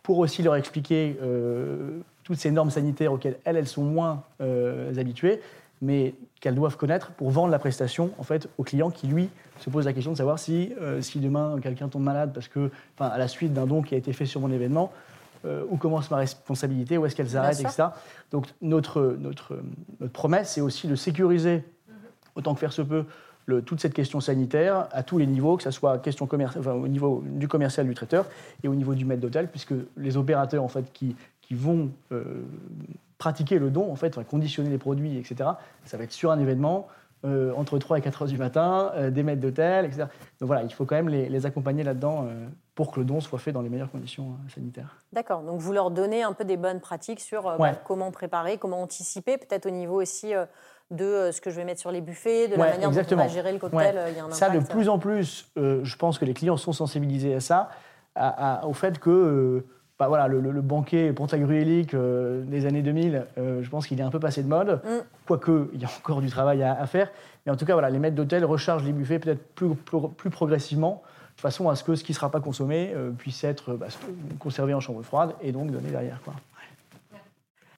[0.03, 4.95] pour aussi leur expliquer euh, toutes ces normes sanitaires auxquelles elles, elles sont moins euh,
[4.97, 5.41] habituées,
[5.81, 9.69] mais qu'elles doivent connaître pour vendre la prestation en fait au client qui lui se
[9.69, 12.69] pose la question de savoir si, si demain quelqu'un tombe malade parce que,
[12.99, 14.91] à la suite d'un don qui a été fait sur mon événement,
[15.45, 17.89] euh, où commence ma responsabilité, où est-ce qu'elle s'arrête, etc.
[18.31, 19.59] Donc notre, notre,
[19.99, 21.63] notre promesse, c'est aussi de sécuriser,
[22.35, 23.05] autant que faire se peut,
[23.45, 26.87] le, toute cette question sanitaire à tous les niveaux, que ce soit question enfin, au
[26.87, 28.25] niveau du commercial, du traiteur,
[28.63, 32.43] et au niveau du maître d'hôtel, puisque les opérateurs en fait, qui, qui vont euh,
[33.17, 35.51] pratiquer le don, en fait, conditionner les produits, etc.,
[35.83, 36.87] ça va être sur un événement,
[37.23, 40.05] euh, entre 3 et 4 heures du matin, des maîtres d'hôtel, etc.
[40.39, 42.27] Donc voilà, il faut quand même les, les accompagner là-dedans
[42.75, 44.97] pour que le don soit fait dans les meilleures conditions euh, sanitaires.
[45.13, 48.57] D'accord, donc vous leur donnez un peu des bonnes pratiques sur euh, bah, comment préparer,
[48.57, 50.45] comment anticiper, peut-être au niveau aussi euh,
[50.91, 53.27] de ce que je vais mettre sur les buffets, de la manière dont on va
[53.27, 53.99] gérer le cocktail.
[54.09, 56.73] Il y a un ça, de plus en plus, je pense que les clients sont
[56.73, 57.69] sensibilisés à ça,
[58.63, 59.65] au fait que
[59.97, 64.43] bah, voilà, le, banquet pantagruélique des années 2000, je pense qu'il est un peu passé
[64.43, 65.03] de mode, mm.
[65.25, 67.09] quoique il y a encore du travail à, faire.
[67.45, 69.75] Mais en tout cas, voilà, les maîtres d'hôtel rechargent les buffets peut-être plus,
[70.17, 71.03] plus progressivement
[71.35, 73.87] de façon à ce que ce qui ne sera pas consommé euh, puisse être bah,
[74.39, 76.21] conservé en chambre froide et donc donné derrière.
[76.23, 76.33] Quoi.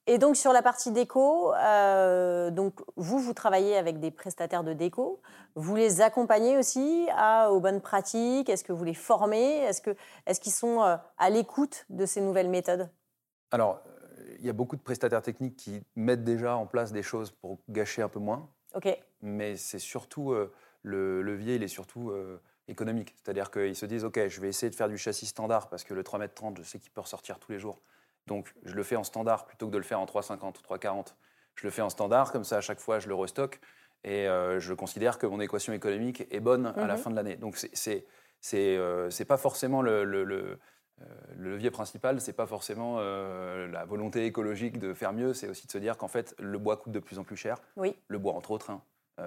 [0.07, 4.73] Et donc sur la partie déco, euh, donc vous vous travaillez avec des prestataires de
[4.73, 5.21] déco,
[5.55, 8.49] vous les accompagnez aussi à, aux bonnes pratiques?
[8.49, 9.59] Est-ce que vous les formez?
[9.59, 12.89] Est-ce que est-ce qu'ils sont euh, à l'écoute de ces nouvelles méthodes?
[13.51, 13.81] Alors
[14.39, 17.59] il y a beaucoup de prestataires techniques qui mettent déjà en place des choses pour
[17.69, 18.49] gâcher un peu moins.
[18.75, 18.97] Ok.
[19.21, 23.15] Mais c'est surtout euh, le levier, il est surtout euh, économique.
[23.17, 25.93] C'est-à-dire qu'ils se disent, OK, je vais essayer de faire du châssis standard parce que
[25.93, 27.81] le 3m30, je sais qu'il peut ressortir tous les jours.
[28.27, 31.15] Donc, je le fais en standard plutôt que de le faire en 3,50 ou 3,40.
[31.55, 33.59] Je le fais en standard, comme ça, à chaque fois, je le restocke.
[34.03, 36.99] Et euh, je considère que mon équation économique est bonne à la Mhm.
[36.99, 37.35] fin de l'année.
[37.35, 38.05] Donc, c'est-
[38.39, 40.59] c'est euh, pas forcément le, le- le,
[41.01, 45.47] euh, le levier principal, c'est pas forcément euh, la volonté écologique de faire mieux, c'est
[45.47, 47.57] aussi de se dire qu'en fait, le bois coûte de plus en plus cher.
[47.75, 47.95] Oui.
[48.07, 48.81] Le bois, entre autres, hein.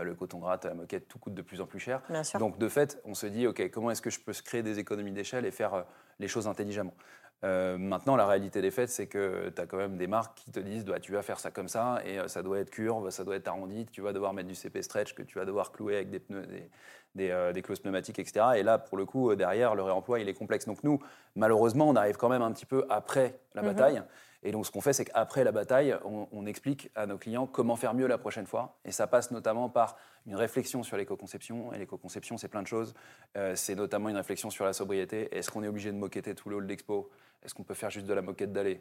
[0.05, 2.01] Le coton gratte, la moquette, tout coûte de plus en plus cher.
[2.09, 2.39] Bien sûr.
[2.39, 4.79] Donc, de fait, on se dit, OK, comment est-ce que je peux se créer des
[4.79, 5.85] économies d'échelle et faire
[6.21, 6.95] les choses intelligemment?
[7.45, 10.51] Euh, Maintenant, la réalité des faits, c'est que tu as quand même des marques qui
[10.51, 13.09] te disent, bah, tu vas faire ça comme ça, et euh, ça doit être curve,
[13.11, 15.73] ça doit être arrondi, tu vas devoir mettre du CP stretch, que tu vas devoir
[15.73, 16.71] clouer avec des pneus, des,
[17.15, 18.45] des, euh, des clauses pneumatiques, etc.
[18.57, 20.67] Et là, pour le coup, derrière, le réemploi, il est complexe.
[20.67, 21.01] Donc nous,
[21.35, 23.69] malheureusement, on arrive quand même un petit peu après la Mhm.
[23.69, 24.03] bataille.
[24.43, 27.47] Et donc, ce qu'on fait, c'est qu'après la bataille, on, on explique à nos clients
[27.47, 28.79] comment faire mieux la prochaine fois.
[28.87, 31.73] Et ça passe notamment par une réflexion sur l'éco-conception.
[31.75, 32.95] Et l'éco-conception, c'est plein de choses.
[33.37, 35.29] Euh, c'est notamment une réflexion sur la sobriété.
[35.37, 37.11] Est-ce qu'on est obligé de moqueter tout le hall d'expo?
[37.43, 38.81] Est-ce qu'on peut faire juste de la moquette d'allée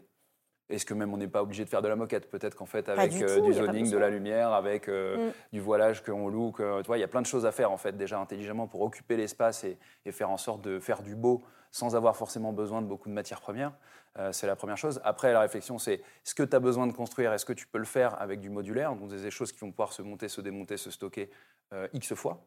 [0.69, 2.29] Est-ce que même on n'est pas obligé de faire de la moquette?
[2.29, 5.31] Peut-être qu'en fait, avec du euh, du zoning, de la lumière, avec euh, Mm.
[5.53, 7.71] du voilage qu'on loue, que, tu vois, il y a plein de choses à faire
[7.71, 11.15] en fait déjà intelligemment pour occuper l'espace et, et faire en sorte de faire du
[11.15, 11.41] beau
[11.71, 13.73] sans avoir forcément besoin de beaucoup de matières premières.
[14.17, 14.99] Euh, c'est la première chose.
[15.03, 17.77] Après, la réflexion, c'est ce que tu as besoin de construire, est-ce que tu peux
[17.77, 20.77] le faire avec du modulaire, donc des choses qui vont pouvoir se monter, se démonter,
[20.77, 21.29] se stocker
[21.73, 22.43] euh, X fois.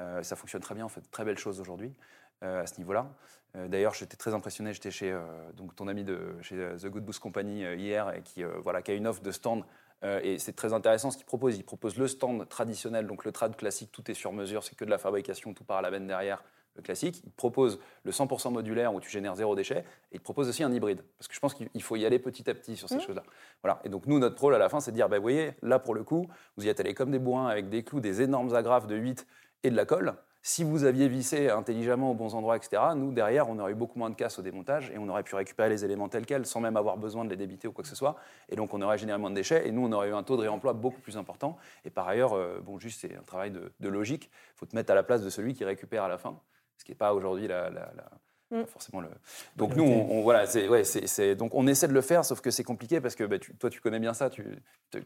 [0.00, 1.92] Euh, ça fonctionne très bien, on fait très belles choses aujourd'hui
[2.40, 3.06] à ce niveau-là.
[3.54, 5.18] D'ailleurs, j'étais très impressionné, j'étais chez
[5.54, 8.94] donc, ton ami de chez The Good Boost Company hier, et qui, voilà, qui a
[8.94, 9.64] une offre de stand.
[10.02, 11.56] et c'est très intéressant ce qu'il propose.
[11.56, 14.84] Il propose le stand traditionnel, donc le trad classique, tout est sur mesure, c'est que
[14.84, 16.44] de la fabrication, tout part à la benne derrière
[16.76, 17.22] le classique.
[17.24, 19.78] Il propose le 100% modulaire où tu génères zéro déchet.
[20.12, 21.02] Et il propose aussi un hybride.
[21.18, 23.00] Parce que je pense qu'il faut y aller petit à petit sur ces Mhm.
[23.02, 23.22] choses-là.
[23.62, 23.80] Voilà.
[23.84, 25.78] Et donc, nous, notre rôle à la fin, c'est de dire, bah, vous voyez, là,
[25.78, 28.54] pour le coup, vous y êtes allé comme des bourrins avec des clous, des énormes
[28.54, 29.26] agrafes de 8
[29.62, 30.14] et de la colle.
[30.46, 33.98] Si vous aviez vissé intelligemment aux bons endroits, etc., nous, derrière, on aurait eu beaucoup
[33.98, 36.60] moins de casse au démontage et on aurait pu récupérer les éléments tels quels sans
[36.60, 38.16] même avoir besoin de les débiter ou quoi que ce soit.
[38.50, 40.36] Et donc, on aurait généré moins de déchets et nous, on aurait eu un taux
[40.36, 41.56] de réemploi beaucoup plus important.
[41.86, 44.28] Et par ailleurs, euh, bon, juste, c'est un travail de, de logique.
[44.54, 46.38] Il faut te mettre à la place de celui qui récupère à la fin,
[46.78, 48.10] ce qui n'est pas aujourd'hui la, la- la-
[48.50, 48.66] Mm.
[48.66, 49.08] forcément le.
[49.56, 52.24] Donc, nous, on, on- voilà, c'est, ouais, c'est, c'est- donc on essaie de le faire,
[52.26, 54.28] sauf que c'est compliqué parce que bah, tu- toi, tu connais bien ça.
[54.28, 54.44] Tu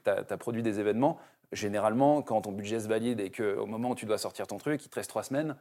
[0.06, 1.18] as, produit des événements.
[1.52, 4.84] Généralement, quand ton budget se valide et qu'au moment où tu dois sortir ton truc,
[4.84, 5.56] il te reste trois semaines.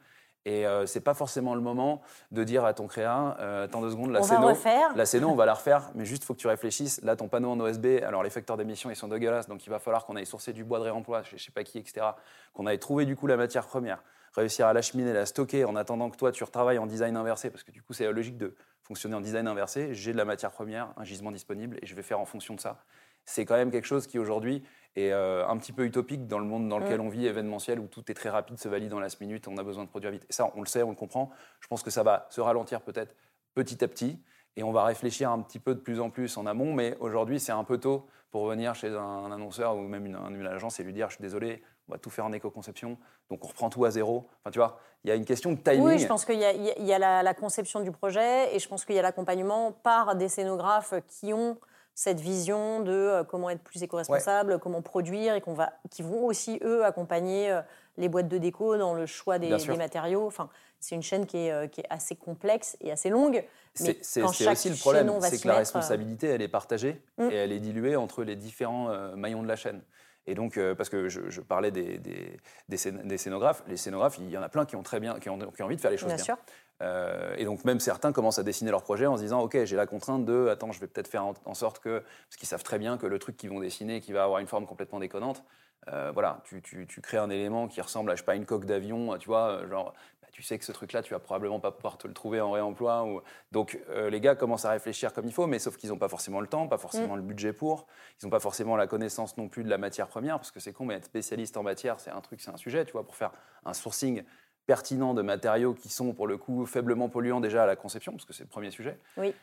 [0.45, 3.91] Et euh, c'est pas forcément le moment de dire à ton créa, euh, attends deux
[3.91, 4.47] secondes, la On va scéno,
[4.95, 6.99] la scéno, on va la refaire, mais juste faut que tu réfléchisses.
[7.03, 9.79] Là, ton panneau en OSB, alors les facteurs d'émission, ils sont dégueulasses, donc il va
[9.79, 12.05] falloir qu'on aille sourcer du bois de réemploi, je sais pas qui, etc.
[12.53, 14.03] Qu'on aille trouver du coup la matière première,
[14.37, 17.63] réussir à l'acheminer, la stocker en attendant que toi tu retravailles en design inversé, parce
[17.63, 19.93] que du coup c'est logique de fonctionner en design inversé.
[19.93, 22.59] J'ai de la matière première, un gisement disponible, et je vais faire en fonction de
[22.59, 22.83] ça.
[23.25, 24.63] C'est quand même quelque chose qui aujourd'hui
[24.95, 27.87] est euh, un petit peu utopique dans le monde dans lequel on vit, événementiel, où
[27.87, 30.25] tout est très rapide, se valide en last minute, on a besoin de produire vite.
[30.29, 31.29] Et ça, on le sait, on le comprend.
[31.59, 33.13] Je pense que ça va se ralentir peut-être
[33.53, 34.21] petit à petit,
[34.55, 37.39] et on va réfléchir un petit peu de plus en plus en amont, mais aujourd'hui,
[37.39, 40.83] c'est un peu tôt pour venir chez un annonceur ou même une, une agence et
[40.83, 42.97] lui dire, je suis désolé, on va tout faire en éco-conception,
[43.29, 44.27] donc on reprend tout à zéro.
[44.41, 45.81] Enfin, tu vois, il y a une question de timing.
[45.81, 48.67] Oui, je pense qu'il y a, il y la, la conception du projet et je
[48.67, 51.57] pense qu'il y a l'accompagnement par des scénographes qui ont
[51.97, 56.27] cette vision de euh, comment être plus éco-responsable, comment produire et qu'on va, qui vont
[56.27, 57.61] aussi, eux, accompagner euh,
[57.97, 60.27] les boîtes de déco dans le choix des, matériaux.
[60.27, 60.47] Enfin,
[60.79, 63.43] c'est une chaîne qui est, euh, qui est assez complexe et assez longue.
[63.79, 67.31] Mais C'est aussi le problème, c'est que la mettre, responsabilité, elle est partagée Mm.
[67.31, 69.81] et elle est diluée entre les différents maillons de la chaîne.
[70.27, 72.37] Et donc, euh, parce que je, je parlais des, des,
[72.69, 75.19] des scén- des scénographes, les scénographes, il y en a plein qui ont très bien,
[75.19, 76.23] qui ont, qui ont envie de faire les choses Bien bien.
[76.25, 76.37] sûr.
[76.83, 79.75] Euh, et donc même certains commencent à dessiner leur projet en se disant ok j'ai
[79.75, 82.61] la contrainte de attends je vais peut-être faire en, en sorte que parce qu'ils savent
[82.61, 85.43] très bien que le truc qu'ils vont dessiner qui va avoir une forme complètement déconnante
[85.87, 88.45] euh, voilà tu, tu- tu crées un élément qui ressemble à je sais pas une
[88.45, 89.95] coque d'avion tu vois genre
[90.37, 92.51] tu sais que ce truc là tu vas probablement pas pouvoir te le trouver en
[92.51, 93.21] réemploi ou...
[93.51, 96.09] donc euh, les gars commencent à réfléchir comme il faut mais sauf qu'ils n'ont pas
[96.09, 97.87] forcément le temps pas forcément le budget pour
[98.21, 100.73] ils n'ont pas forcément la connaissance non plus de la matière première parce que c'est
[100.73, 103.15] con mais être spécialiste en matière c'est un truc c'est un sujet tu vois pour
[103.15, 103.31] faire
[103.65, 104.23] un sourcing
[104.67, 108.25] pertinent de matériaux qui sont pour le coup faiblement polluants déjà à la conception, parce
[108.25, 108.99] que c'est le premier sujet.
[109.15, 109.33] Oui.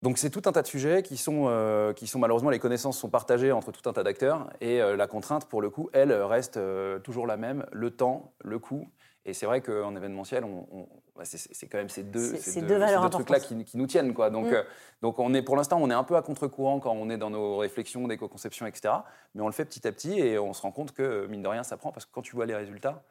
[0.00, 2.98] Donc c'est tout un tas de sujets qui sont, euh, qui sont malheureusement, les connaissances
[2.98, 6.12] sont partagées entre tout un tas d'acteurs, et euh, la contrainte, pour le coup, elle
[6.12, 8.88] reste euh, toujours la même, le temps, le coût.
[9.24, 12.50] Et c'est vrai qu'en événementiel, on, on- bah, c'est- quand même ces deux, C'est- ces
[12.52, 14.14] ces deux- deux valeurs ces deux trucs-là qui, qui nous tiennent.
[14.14, 14.30] Quoi.
[14.30, 14.54] Donc, Mm.
[14.54, 14.62] euh,
[15.00, 17.30] donc on est, pour l'instant, on est un peu à contre-courant quand on est dans
[17.30, 18.94] nos réflexions d'éco-conception, etc.
[19.34, 21.48] Mais on le fait petit à petit et on se rend compte que, mine de
[21.48, 23.04] rien, ça prend parce que quand tu vois les résultats,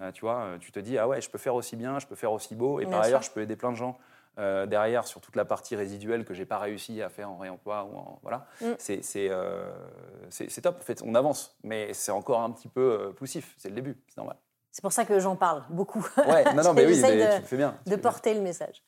[0.00, 2.06] euh, tu vois, euh, tu te dis, ah ouais, je peux faire aussi bien, je
[2.06, 2.78] peux faire aussi beau.
[2.78, 3.98] Et Bien par ailleurs, je peux aider plein de gens
[4.38, 7.84] euh, derrière sur toute la partie résiduelle que j'ai pas réussi à faire en réemploi.
[7.90, 8.46] Ou en, voilà.
[8.60, 8.66] Mm.
[8.78, 10.76] C'est c'est, top.
[10.78, 13.54] En fait, on avance, mais c'est encore un petit peu poussif.
[13.56, 14.36] C'est le début, c'est normal.
[14.76, 16.06] C'est pour ça que j'en parle beaucoup.
[16.28, 17.78] Ouais, non, non, mais oui, mais de- tu le fais bien.
[17.86, 18.02] tu de bien.
[18.02, 18.82] porter le message.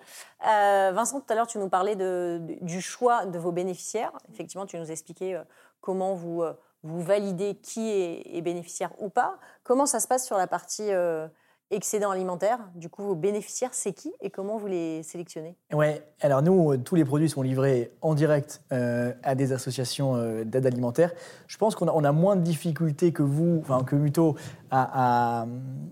[0.46, 4.12] Euh, Vincent, tout à l'heure, tu nous parlais de- de- du choix de vos bénéficiaires.
[4.31, 5.44] Effectivement, tu nous expliquais euh,
[5.81, 9.38] comment vous, euh, vous validez qui est, est bénéficiaire ou pas.
[9.64, 11.27] Comment ça se passe sur la partie euh,
[11.70, 12.59] excédent alimentaire?
[12.74, 15.57] Du coup, vos bénéficiaires, c'est qui et comment vous les sélectionnez?
[15.72, 20.44] Ouais, alors nous, tous les produits sont livrés en direct euh, à des associations euh,
[20.44, 21.12] d'aide alimentaire.
[21.46, 24.37] Je pense qu'on a, on a moins de difficultés que vous, enfin que Muto,
[24.70, 25.46] à, à,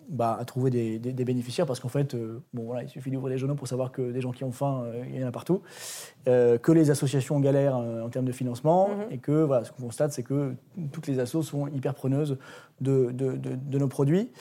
[0.08, 3.10] bah, à trouver des, des- des bénéficiaires parce qu'en fait, euh, bon, voilà, il suffit
[3.10, 5.28] d'ouvrir les journaux pour savoir que des gens qui ont faim, euh, il y en
[5.28, 5.62] a partout,
[6.28, 9.12] Euh, que les associations galèrent en termes de financement Mhm.
[9.12, 10.54] et que voilà, ce qu'on constate, c'est que
[10.90, 12.36] toutes les assos sont hyper preneuses
[12.80, 14.32] de, de- de- de nos produits.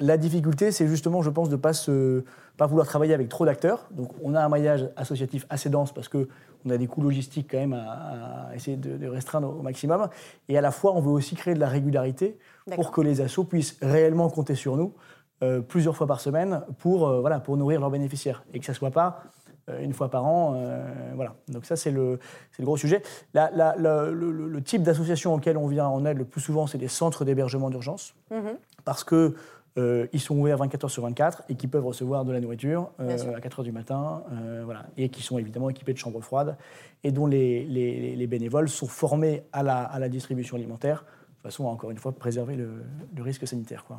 [0.00, 2.24] La difficulté, c'est justement, je pense, de ne pas, se-
[2.56, 3.88] pas vouloir travailler avec trop d'acteurs.
[3.92, 6.26] Donc, on a un maillage associatif assez dense parce qu'on
[6.70, 10.08] a des coûts logistiques quand même à, à essayer de, de restreindre au maximum.
[10.48, 12.36] Et à la fois, on veut aussi créer de la régularité
[12.76, 14.94] pour que les assos puissent réellement compter sur nous
[15.42, 18.44] euh, plusieurs fois par semaine pour, euh, voilà, pour nourrir leurs bénéficiaires.
[18.54, 19.22] Et que ça ne soit pas
[19.68, 20.54] euh, une fois par an.
[20.56, 21.34] euh, voilà.
[21.48, 22.18] Donc ça, c'est le,
[22.58, 23.02] le gros sujet.
[23.34, 26.78] La- la- la- le, type d'association auquel on vient en aide le plus souvent, c'est
[26.78, 28.56] des centres d'hébergement d'urgence Mhm.
[28.84, 29.34] parce que
[29.78, 32.90] euh, ils sont ouverts 24 heures sur 24 et qui peuvent recevoir de la nourriture
[33.00, 34.22] euh, à 4 heures du matin,
[34.64, 36.56] voilà, et qui sont évidemment équipés de chambres froides
[37.04, 41.04] et dont les, les- les bénévoles sont formés à la, à la distribution alimentaire
[41.42, 42.82] façon à encore une fois préserver le,
[43.14, 43.84] le risque sanitaire.
[43.84, 43.98] Quoi.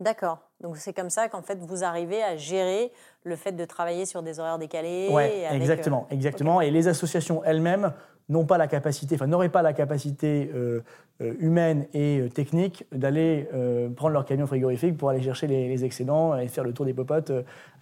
[0.00, 0.38] D'accord.
[0.60, 2.90] Donc, c'est comme ça qu'en fait, vous arrivez à gérer
[3.24, 5.08] le fait de travailler sur des horaires décalés.
[5.46, 6.60] Avec, euh, exactement, exactement.
[6.60, 7.92] Et les associations elles-mêmes
[8.28, 10.80] n'ont pas la capacité, enfin n'auraient pas la capacité euh,
[11.20, 15.84] euh, humaine et technique d'aller euh, prendre leur camion frigorifique pour aller chercher les, les
[15.84, 17.30] excédents et faire le tour des popotes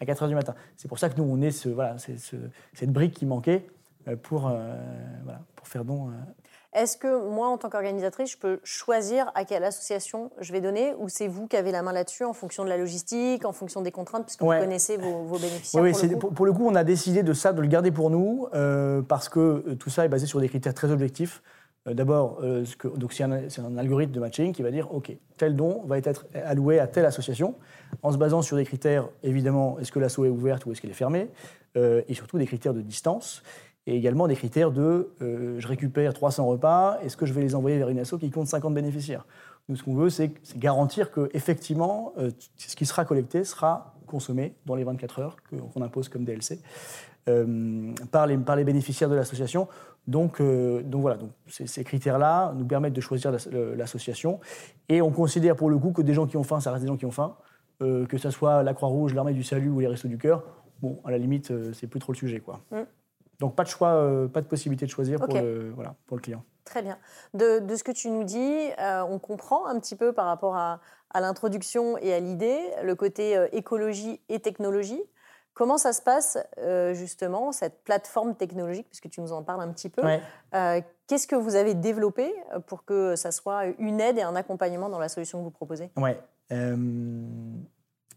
[0.00, 0.54] à 4 heures du matin.
[0.76, 2.36] C'est pour ça que nous on est ce, voilà, ce-
[2.72, 3.66] cette brique qui manquait
[4.22, 4.74] pour, euh,
[5.24, 6.10] voilà, pour faire don.
[6.72, 10.94] Est-ce que moi, en tant qu'organisatrice, je peux choisir à quelle association je vais donner
[11.00, 13.80] ou c'est vous qui avez la main là-dessus en fonction de la logistique, en fonction
[13.82, 14.58] des contraintes, puisque Ouais.
[14.58, 16.84] vous connaissez vos, vos bénéficiaires Oui, oui, pour le pour, pour le coup, on a
[16.84, 20.08] décidé de ça, de le garder pour nous, euh, parce que euh, tout ça est
[20.08, 21.42] basé sur des critères très objectifs.
[21.88, 22.64] Euh, D'abord, euh,
[23.10, 26.78] c'est un, un algorithme de matching qui va dire, OK, tel don va être alloué
[26.78, 27.56] à telle association,
[28.04, 30.90] en se basant sur des critères, évidemment, est-ce que l'asso est ouverte ou est-ce qu'elle
[30.92, 31.30] est fermée,
[31.76, 33.42] et surtout des critères de distance,
[33.86, 37.54] et également des critères de, euh, je récupère 300 repas, est-ce que je vais les
[37.54, 39.26] envoyer vers une asso qui compte 50 bénéficiaires?
[39.68, 44.54] Nous, ce qu'on veut, c'est garantir que effectivement, euh, ce qui sera collecté sera consommé
[44.66, 46.60] dans les 24 heures qu'on impose comme DLC
[47.28, 49.68] euh, par, les, bénéficiaires de l'association.
[50.06, 53.30] Donc, donc voilà, donc ces, critères-là nous permettent de choisir
[53.76, 54.40] l'association.
[54.88, 56.88] Et on considère pour le coup que des gens qui ont faim, ça reste des
[56.88, 57.36] gens qui ont faim.
[57.78, 60.42] Que ce soit la Croix-Rouge, l'Armée du Salut ou les Restos du Cœur,
[60.82, 62.40] bon, à la limite, c'est plus trop le sujet.
[62.40, 62.60] Quoi.
[62.72, 62.80] Mm.
[63.40, 66.22] Donc pas de choix, euh, pas de possibilité de choisir pour, le, voilà, pour le
[66.22, 66.44] client.
[66.64, 66.98] Très bien.
[67.34, 70.56] De, de ce que tu nous dis, euh, on comprend un petit peu par rapport
[70.56, 75.02] à, à l'introduction et à l'idée, le côté euh, écologie et technologie.
[75.54, 76.38] Comment ça se passe
[76.92, 80.84] justement, cette plateforme technologique, puisque tu nous en parles un petit peu Ouais.
[81.06, 82.32] Qu'est-ce que vous avez développé
[82.66, 85.90] pour que ça soit une aide et un accompagnement dans la solution que vous proposez?
[85.96, 86.18] Ouais.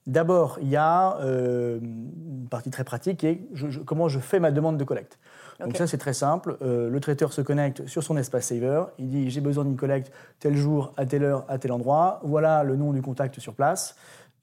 [0.05, 4.19] D'abord, il y a euh, une partie très pratique qui est je- je- comment je
[4.19, 5.17] fais ma demande de collecte.
[5.59, 6.57] Donc ça, c'est très simple.
[6.61, 8.83] Euh, le traiteur se connecte sur son espace saver.
[8.97, 12.19] Il dit j'ai besoin d'une collecte tel jour, à telle heure, à tel endroit.
[12.23, 13.95] Voilà le nom du contact sur place.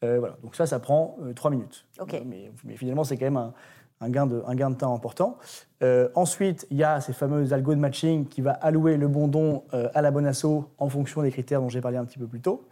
[0.03, 0.37] Euh, voilà.
[0.42, 1.85] Donc ça, ça prend euh, trois minutes.
[2.01, 2.23] Ok.
[2.25, 3.53] Mais, mais finalement, c'est quand même un,
[4.00, 5.36] un gain de, un gain de temps important.
[5.82, 9.28] Euh, ensuite, il y a ces fameux algos de matching qui va allouer le bon
[9.28, 12.18] don euh, à la bonne asso en fonction des critères dont j'ai parlé un petit
[12.18, 12.64] peu plus tôt.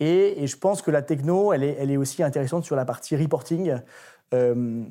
[0.00, 2.84] Et, et je pense que la techno, elle est, elle est aussi intéressante sur la
[2.84, 3.74] partie reporting.
[4.34, 4.84] euh,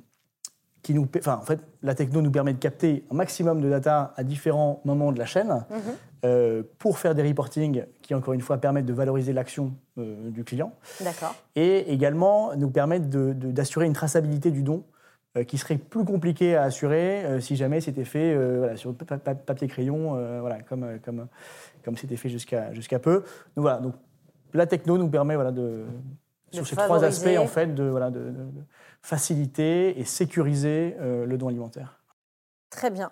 [0.81, 4.13] qui nous, enfin, en fait, la techno nous permet de capter un maximum de data
[4.15, 5.65] à différents moments de la chaîne
[6.23, 6.63] Mhm.
[6.79, 11.35] pour faire des reportings qui, encore une fois, permettent de valoriser l'action du client D'accord.
[11.57, 14.83] et également nous permettent d'assurer une traçabilité du don
[15.47, 19.17] qui serait plus compliqué à assurer euh, si jamais c'était fait euh, voilà, sur pa-
[19.17, 21.27] pa- papier-crayon, euh, voilà, comme, euh, comme,
[21.83, 23.19] comme c'était fait jusqu'à jusqu'à peu.
[23.55, 23.93] Donc, voilà, donc,
[24.53, 25.85] la techno nous permet voilà, de,
[26.51, 28.63] sur ces trois aspects en fait, de, voilà, de, de- de
[29.01, 32.03] faciliter et sécuriser euh, le don alimentaire.
[32.71, 33.11] Très bien.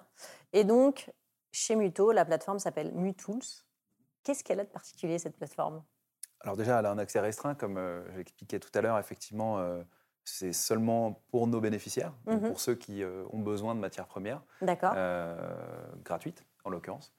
[0.54, 1.12] Et donc,
[1.52, 3.42] chez Muto, la plateforme s'appelle Mutools.
[4.24, 5.84] Qu'est-ce qu'elle a de particulier, cette plateforme?
[6.42, 7.80] Alors déjà, elle a un accès restreint, comme
[8.16, 9.60] j'expliquais tout à l'heure, effectivement
[10.28, 12.48] c'est seulement pour nos bénéficiaires, Mhm.
[12.50, 14.94] pour ceux qui euh, ont besoin de matières premières, D'accord.
[14.96, 15.36] euh,
[16.04, 17.14] gratuites en l'occurrence.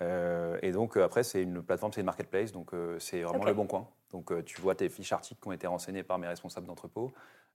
[0.00, 3.54] Euh, et donc euh, après, c'est une plateforme, c'est une marketplace, donc c'est vraiment le
[3.54, 3.88] bon coin.
[4.10, 7.12] Donc tu vois tes fiches articles qui ont été renseignées par mes responsables d'entrepôt.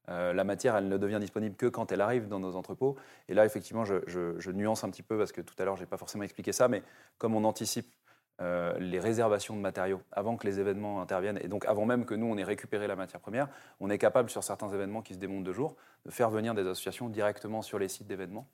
[0.07, 2.95] La matière, elle ne devient disponible que quand elle arrive dans nos entrepôts.
[3.27, 5.75] Et là, effectivement, je, je- je nuance un petit peu parce que tout à l'heure,
[5.75, 6.81] je n'ai pas forcément expliqué ça, mais
[7.19, 7.93] comme on anticipe
[8.41, 12.13] euh, les réservations de matériaux avant que les événements interviennent, et donc avant même que
[12.15, 15.19] nous, on ait récupéré la matière première, on est capable, sur certains événements qui se
[15.19, 15.75] démontent de jour,
[16.05, 18.47] de faire venir des associations directement sur les sites d'événements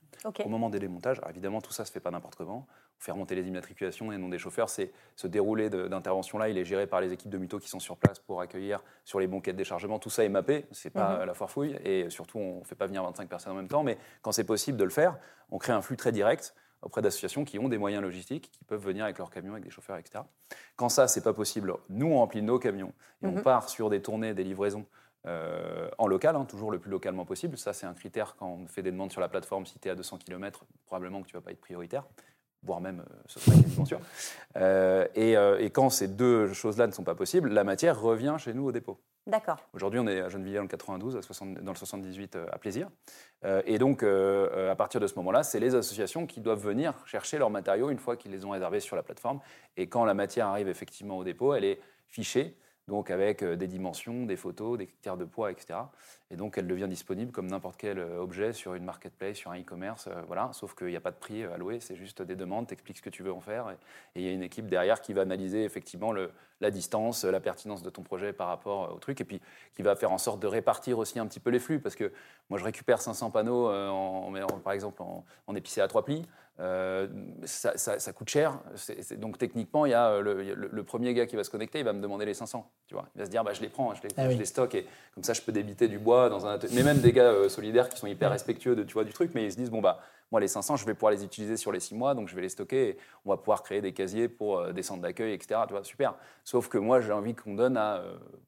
[0.46, 1.20] au moment des démontages.
[1.20, 2.66] Alors évidemment, tout ça ne se fait pas n'importe comment.
[2.98, 4.70] On fait remonter les immatriculations et non des chauffeurs.
[4.70, 7.98] C'est ce déroulé d'intervention-là, il est géré par les équipes de muto qui sont sur
[7.98, 10.00] place pour accueillir sur les banquettes de déchargement.
[10.00, 11.26] Tout ça est mappé, c'est pas Mhm.
[11.26, 11.78] la foire fouille.
[11.84, 13.84] Et surtout, on ne fait pas venir 25 personnes en même temps.
[13.84, 15.18] Mais quand c'est possible de le faire,
[15.52, 16.56] on crée un flux très direct
[16.86, 19.72] auprès d'associations qui ont des moyens logistiques, qui peuvent venir avec leurs camions, avec des
[19.72, 20.24] chauffeurs, etc.
[20.78, 23.42] Quand ça, c'est pas possible, nous, on remplit nos camions et on Mhm.
[23.44, 24.86] part sur des tournées, des livraisons
[25.28, 27.58] euh, en local, hein, toujours le plus localement possible.
[27.58, 29.66] Ça, c'est un critère quand on fait des demandes sur la plateforme.
[29.66, 32.06] Si tu es à 200 km, probablement que tu vas pas être prioritaire,
[32.66, 34.00] voire même, euh, ce sera quasiment sûr.
[34.58, 38.36] Euh, et, euh, et quand ces deux choses-là ne sont pas possibles, la matière revient
[38.40, 39.00] chez nous au dépôt.
[39.28, 39.58] D'accord.
[39.74, 42.60] Aujourd'hui, on est à Gennevilliers dans le 92, à 60 dans le 78 euh, à
[42.60, 42.90] Plaisir.
[43.44, 47.38] Euh, et donc, à partir de ce moment-là, c'est les associations qui doivent venir chercher
[47.38, 49.40] leurs matériaux une fois qu'ils les ont réservés sur la plateforme.
[49.78, 52.56] Et quand la matière arrive effectivement au dépôt, elle est fichée,
[52.88, 55.80] donc avec euh, des dimensions, des photos, des critères de poids, etc.
[56.30, 59.60] Et donc, elle devient disponible comme n'importe quel euh, objet sur une marketplace, sur un
[59.60, 60.08] e-commerce.
[60.08, 60.52] euh, voilà.
[60.54, 63.10] Sauf qu'il n'y a pas de prix alloué, c'est juste des demandes, t'expliques ce que
[63.10, 63.72] tu veux en faire.
[64.16, 66.14] Et il y a une équipe derrière qui va analyser effectivement
[66.62, 69.42] la distance, la pertinence de ton projet par rapport au truc, et puis
[69.76, 72.12] qui va faire en sorte de répartir aussi un petit peu les flux, parce que
[72.50, 73.70] moi je récupère 500 panneaux,
[74.64, 76.24] par exemple en, en épicé à trois plis,
[76.60, 77.08] euh,
[77.44, 80.22] ça, ça- ça coûte cher, C'est- c'est- donc techniquement il y a euh,
[80.72, 83.08] le, premier gars qui va se connecter, il va me demander les 500, tu vois,
[83.16, 84.38] il va se dire bah, je les prends, je les, Ah je oui.
[84.38, 86.74] les stocke, et comme ça je peux débiter du bois dans un atelier.
[86.76, 89.32] mais même des gars euh, solidaires qui sont hyper respectueux de, tu vois, du truc,
[89.36, 90.00] mais ils se disent bon bah
[90.32, 92.42] moi les 500 je vais pouvoir les utiliser sur les 6 mois, donc je vais
[92.42, 95.60] les stocker, et on va pouvoir créer des casiers pour euh, des centres d'accueil, etc.
[95.68, 96.16] Tu vois, super.
[96.46, 98.02] Sauf que moi, j'ai envie qu'on donne à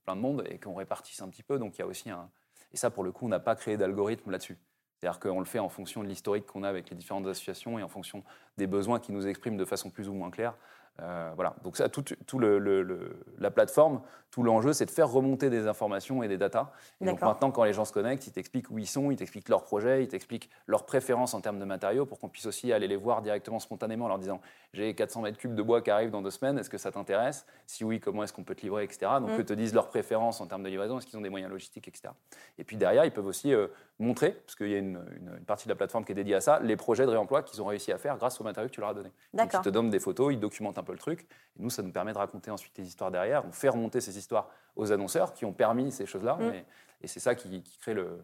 [0.05, 1.59] plein de monde et qu'on répartisse un petit peu.
[1.59, 2.29] Donc il y a aussi un.
[2.73, 4.57] Et ça, pour le coup, on n'a pas créé d'algorithme là-dessus.
[4.99, 7.83] C'est-à-dire qu'on le fait en fonction de l'historique qu'on a avec les différentes associations et
[7.83, 8.23] en fonction
[8.57, 10.55] des besoins qui nous expriment de façon plus ou moins claire.
[10.99, 11.55] Euh, voilà.
[11.63, 15.51] Donc ça, tout, tout le, le- le- la plateforme, tout l'enjeu, c'est de faire remonter
[15.51, 16.71] des informations et des datas.
[17.01, 19.47] Et donc maintenant, quand les gens se connectent, ils t'expliquent où ils sont, ils t'expliquent
[19.49, 22.87] leurs projets, ils t'expliquent leurs préférences en termes de matériaux pour qu'on puisse aussi aller
[22.87, 24.41] les voir directement spontanément en leur disant
[24.73, 27.45] j'ai 400 mètres cubes de bois qui arrivent dans deux semaines, est-ce que ça t'intéresse?
[27.67, 29.05] Si oui, comment est-ce qu'on peut te livrer, etc.
[29.19, 29.39] Donc Mm.
[29.41, 31.87] eux te disent leurs préférences en termes de livraison, est-ce qu'ils ont des moyens logistiques,
[31.87, 32.09] etc.
[32.57, 33.67] Et puis derrière, ils peuvent aussi euh,
[33.99, 36.35] montrer, parce qu'il y a une, une- une partie de la plateforme qui est dédiée
[36.35, 38.73] à ça, les projets de réemploi qu'ils ont réussi à faire grâce aux matériaux que
[38.75, 39.11] tu leur as donnés.
[39.43, 41.21] Donc ils te donnent des photos, ils documentent un peu le truc.
[41.57, 43.43] Et nous, ça nous permet de raconter ensuite les histoires derrière.
[43.45, 46.35] On fait remonter ces histoires aux annonceurs qui ont permis ces choses-là.
[46.35, 46.53] Mm.
[46.53, 46.65] Et,
[47.01, 48.19] et c'est ça qui, qui crée le,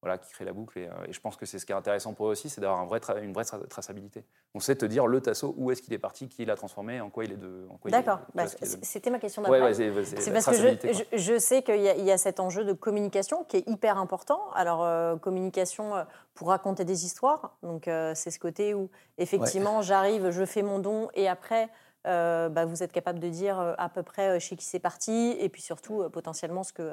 [0.00, 0.78] voilà, qui crée la boucle.
[0.78, 2.60] Et, euh, et je pense que c'est ce qui est intéressant pour eux aussi, c'est
[2.60, 4.24] d'avoir un vrai tra- une vraie tra- traçabilité.
[4.54, 7.10] On sait te dire le tasso, où est-ce qu'il est parti, qui l'a transformé, en
[7.10, 7.66] quoi il est de.
[7.70, 8.20] en quoi il est- D'accord.
[8.34, 8.84] Bah, est.
[8.84, 9.60] C'était ma question d'après.
[9.60, 10.92] ouais, c'est c'est C'est la parce que je, quoi.
[11.12, 13.68] je- je sais qu'il y, a- il y a cet enjeu de communication qui est
[13.68, 14.40] hyper important.
[14.54, 17.56] Alors, euh, communication euh, pour raconter des histoires.
[17.62, 21.68] Donc, euh, c'est ce côté où, effectivement, j'arrive, je fais mon don et après,
[22.06, 25.48] euh, bah, vous êtes capable de dire à peu près chez qui c'est parti et
[25.48, 26.92] puis surtout, euh, potentiellement, ce que,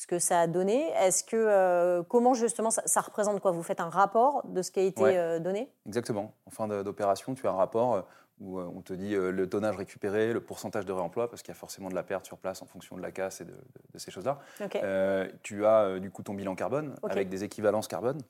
[0.00, 0.88] ce que ça a donné.
[0.92, 3.50] Est-ce que, euh, comment justement, ça, ça représente quoi?
[3.50, 5.18] Vous faites un rapport de ce qui a été Ouais.
[5.18, 5.70] euh, donné?
[5.86, 6.32] Exactement.
[6.46, 8.02] En fin d'opération, tu as un rapport euh,
[8.40, 11.58] où on te dit le tonnage récupéré, le pourcentage de réemploi, parce qu'il y a
[11.58, 13.58] forcément de la perte sur place en fonction de la casse et de, de-
[13.92, 14.38] de ces choses-là.
[14.76, 18.22] Euh, tu as du coup ton bilan carbone avec des équivalences carbone.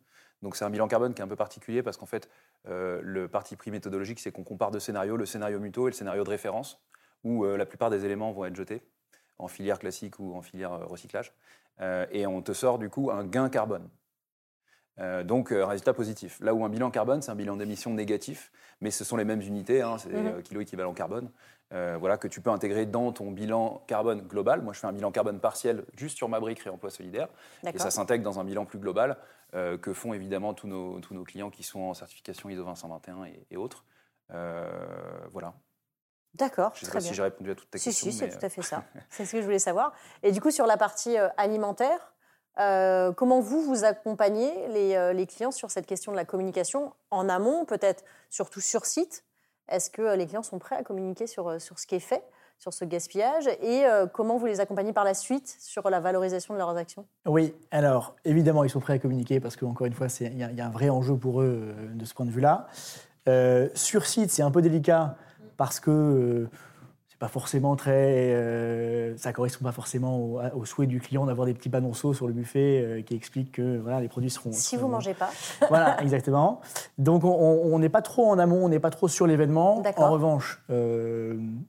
[0.43, 2.29] Donc c'est un bilan carbone qui est un peu particulier parce qu'en fait,
[2.65, 6.25] le parti pris méthodologique, c'est qu'on compare deux scénarios, le scénario muto et le scénario
[6.25, 6.81] de référence,
[7.23, 8.83] où la plupart des éléments vont être jetés
[9.39, 11.33] en filière classique ou en filière recyclage.
[11.81, 13.89] Euh, et on te sort du coup un gain carbone.
[14.99, 16.39] Euh, donc, euh, résultat positif.
[16.41, 19.41] Là où un bilan carbone, c'est un bilan d'émission négatif, mais ce sont les mêmes
[19.41, 21.31] unités, hein, c'est euh, kilo équivalent carbone,
[21.73, 24.61] euh, voilà, que tu peux intégrer dans ton bilan carbone global.
[24.61, 27.29] Moi, je fais un bilan carbone partiel juste sur ma brique réemploi solidaire,
[27.67, 29.17] et ça s'intègre dans un bilan plus global
[29.55, 33.25] euh, que font évidemment tous nos, tous nos clients qui sont en certification ISO 221
[33.25, 33.85] et, et autres.
[34.33, 34.69] Euh,
[35.33, 35.55] voilà.
[36.35, 37.09] D'accord, Je ne sais très pas bien.
[37.09, 38.11] si j'ai répondu à toutes tes Si, questions.
[38.11, 38.85] si, c'est tout à fait ça.
[39.11, 39.93] C'est ce que je voulais savoir.
[40.23, 42.15] Et du coup, sur la partie euh, alimentaire,
[42.59, 46.93] euh, comment vous, vous accompagnez les, euh, les clients sur cette question de la communication
[47.11, 49.25] en amont, peut-être surtout sur site?
[49.69, 52.01] Est-ce que euh, les clients sont prêts à communiquer sur, euh, sur ce qui est
[52.01, 52.23] fait,
[52.59, 53.49] sur ce gaspillage?
[53.61, 57.07] Et euh, comment vous les accompagnez par la suite sur la valorisation de leurs actions?
[57.27, 60.45] Oui, alors évidemment, ils sont prêts à communiquer parce qu'encore une fois, c'est- il y,
[60.45, 62.69] a- il y a un vrai enjeu pour eux euh, de ce point de vue-là.
[63.29, 65.17] Euh, sur site, c'est un peu délicat
[65.61, 66.51] parce que euh,
[67.07, 68.33] c'est pas forcément très.
[68.33, 72.27] Euh, ça correspond pas forcément au, au souhait du client d'avoir des petits panonceaux sur
[72.27, 74.53] le buffet euh, qui expliquent que voilà, les produits seront.
[74.53, 75.29] Si vous mangez pas.
[75.69, 76.63] voilà, exactement.
[76.97, 79.83] Donc on n'est pas trop en amont, on n'est pas trop sur l'événement.
[79.99, 80.63] En revanche,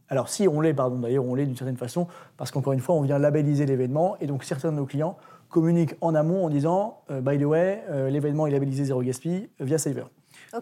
[0.07, 2.95] alors si on l'est, pardon, d'ailleurs on l'est d'une certaine façon, parce qu'encore une fois,
[2.95, 5.17] on vient labelliser l'événement et donc certains de nos clients
[5.49, 10.05] communiquent en amont en disant, by the way, l'événement est labellisé zéro gaspille via Saver.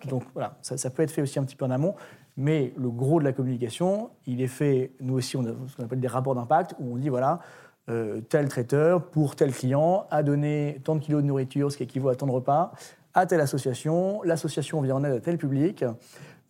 [0.05, 1.95] Donc voilà, ça, ça, peut être fait aussi un petit peu en amont.
[2.39, 5.83] Mais le gros de la communication, il est fait, nous aussi, on a ce qu'on
[5.83, 7.41] appelle des rapports d'impact, où on dit, voilà,
[7.89, 11.83] euh, tel traiteur, pour tel client, a donné tant de kilos de nourriture, ce qui
[11.83, 12.71] équivaut à tant de repas,
[13.13, 15.83] à telle association, l'association vient en aide à tel public.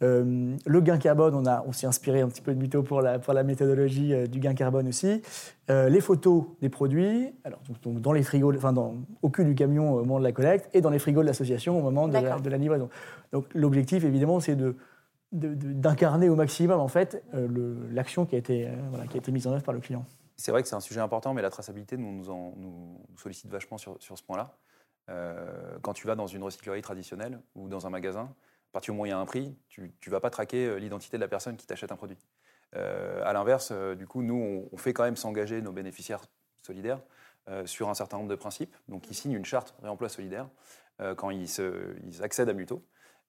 [0.04, 3.02] Euh, le gain carbone, on, a, on s'est inspiré un petit peu de Mytho pour
[3.02, 5.24] la, pour la méthodologie euh, du gain carbone aussi.
[5.70, 9.94] les photos des produits, alors, donc, dans les frigos, enfin dans, au cul du camion
[9.94, 12.40] au moment de la collecte et dans les frigos de l'association au moment de la,
[12.40, 12.90] de la, livraison.
[13.34, 14.76] Donc l'objectif, évidemment, c'est de
[15.32, 17.48] d'incarner au maximum en fait euh,
[17.92, 20.06] l'action qui, a été, euh, qui a été mise en œuvre par le client.
[20.38, 23.78] C'est vrai que c'est un sujet important, mais la traçabilité nous, nous, nous sollicite vachement
[23.78, 24.56] sur, sur ce point-là.
[25.10, 28.34] Euh, quand tu vas dans une recyclerie traditionnelle ou dans un magasin,
[28.70, 30.80] à partir du moment où il y a un prix, tu ne vas pas traquer
[30.80, 32.18] l'identité de la personne qui t'achète un produit.
[32.76, 36.22] Euh, à l'inverse, du coup, nous, on, fait quand même s'engager nos bénéficiaires
[36.62, 37.02] solidaires
[37.66, 38.76] sur un certain nombre de principes.
[38.88, 40.48] Donc, ils signent une charte réemploi solidaire
[41.18, 41.50] quand ils,
[42.04, 42.84] ils accèdent à Muto.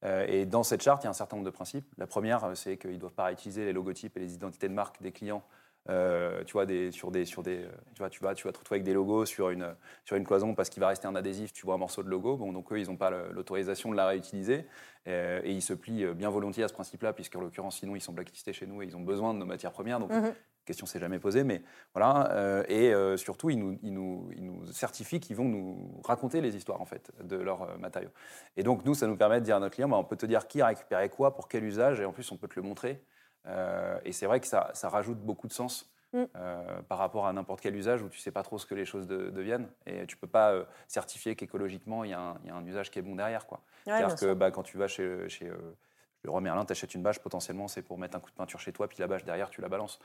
[0.05, 1.87] Euh, et dans cette charte, il y a un certain nombre de principes.
[1.99, 4.75] La première, euh, c'est qu'ils ne doivent pas réutiliser les logotypes et les identités de
[4.75, 5.43] marque des clients
[5.89, 8.77] euh, tu vois, sur des, sur des, tu vois, tu vas, tu vas te retrouver
[8.77, 9.75] avec des logos sur une,
[10.05, 12.37] sur une cloison parce qu'il va rester un adhésif, tu vois un morceau de logo.
[12.37, 14.67] Bon, donc eux, ils n'ont pas l'autorisation de la réutiliser
[15.07, 18.53] et ils se plient bien volontiers à ce principe-là, puisqu'en l'occurrence, sinon, ils sont blacklistés
[18.53, 20.01] chez nous et ils ont besoin de nos matières premières.
[20.01, 20.35] Mhm.
[20.71, 21.62] Question s'est jamais posée, mais
[21.95, 22.64] voilà.
[22.68, 26.81] et surtout, ils nous, ils nous, ils nous certifient qu'ils vont nous raconter les histoires
[26.81, 28.11] en fait de leurs matériaux.
[28.57, 30.27] Et donc, nous, ça nous permet de dire à notre client, bah, on peut te
[30.27, 32.62] dire qui a récupéré quoi, pour quel usage, et en plus, on peut te le
[32.62, 33.03] montrer.
[33.47, 35.91] Euh, et c'est vrai que ça, rajoute beaucoup de sens.
[36.12, 36.25] Mm.
[36.35, 38.85] Euh, par rapport à n'importe quel usage où tu sais pas trop ce que les
[38.85, 42.99] choses deviennent et tu peux pas euh, certifier qu'écologiquement il y, a un usage qui
[42.99, 43.62] est bon derrière quoi.
[43.85, 47.21] C'est-à-dire que bah, quand tu vas chez, chez le Roi Merlin, tu achètes une bâche
[47.21, 49.61] potentiellement c'est pour mettre un coup de peinture chez toi puis la bâche derrière tu
[49.61, 50.01] la balances.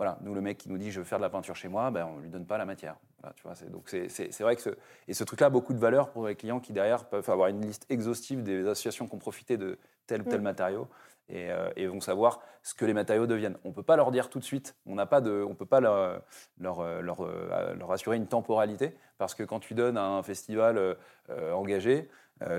[0.00, 1.90] Voilà, nous le mec qui nous dit je veux faire de la peinture chez moi,
[1.90, 2.96] ben, on lui donne pas la matière.
[3.36, 4.70] tu vois, donc c'est vrai que ce,
[5.06, 7.60] et ce truc-là a beaucoup de valeur pour les clients qui derrière peuvent avoir une
[7.60, 10.44] liste exhaustive des associations qui ont profité de tel ou tel mm.
[10.44, 10.88] matériau
[11.32, 13.58] euh, et, vont savoir ce que les matériaux deviennent.
[13.62, 15.66] On ne peut pas leur dire tout de suite, on n'a pas de, on peut
[15.66, 16.22] pas leur,
[16.58, 20.78] leur, leur, euh, leur, assurer une temporalité, parce que quand tu donnes à un festival
[20.78, 22.08] euh, engagé,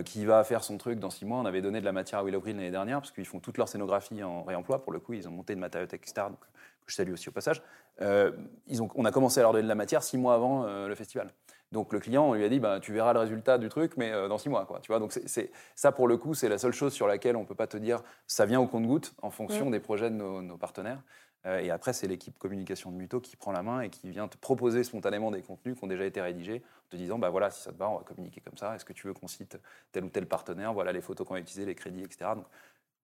[0.05, 1.39] qui va faire son truc dans six mois.
[1.39, 3.57] On avait donné de la matière à Willow Green l'année dernière, parce qu'ils font toute
[3.57, 4.83] leur scénographie en réemploi.
[4.83, 7.31] Pour le coup, ils ont monté de matériaux externe, donc, que je salue aussi au
[7.31, 7.61] passage.
[7.99, 10.95] ils ont, on a commencé à leur donner de la matière six mois avant le
[10.95, 11.31] festival.
[11.71, 14.11] Donc le client, on lui a dit, bah, tu verras le résultat du truc, mais
[14.11, 14.65] euh, dans six mois.
[14.65, 17.37] Quoi, tu vois Donc c'est, ça, pour le coup, c'est la seule chose sur laquelle
[17.37, 20.15] on ne peut pas te dire, ça vient au compte-goutte en fonction des projets de
[20.15, 20.99] nos, partenaires.
[21.45, 24.27] Euh, et après, c'est l'équipe communication de Muto qui prend la main et qui vient
[24.27, 27.49] te proposer spontanément des contenus qui ont déjà été rédigés, en te disant, bah voilà,
[27.49, 28.75] si ça te va, on va communiquer comme ça.
[28.75, 29.59] Est-ce que tu veux qu'on cite
[29.91, 30.73] tel ou tel partenaire?
[30.73, 32.31] Voilà les photos qu'on a utilisées, les crédits, etc.
[32.35, 32.45] Donc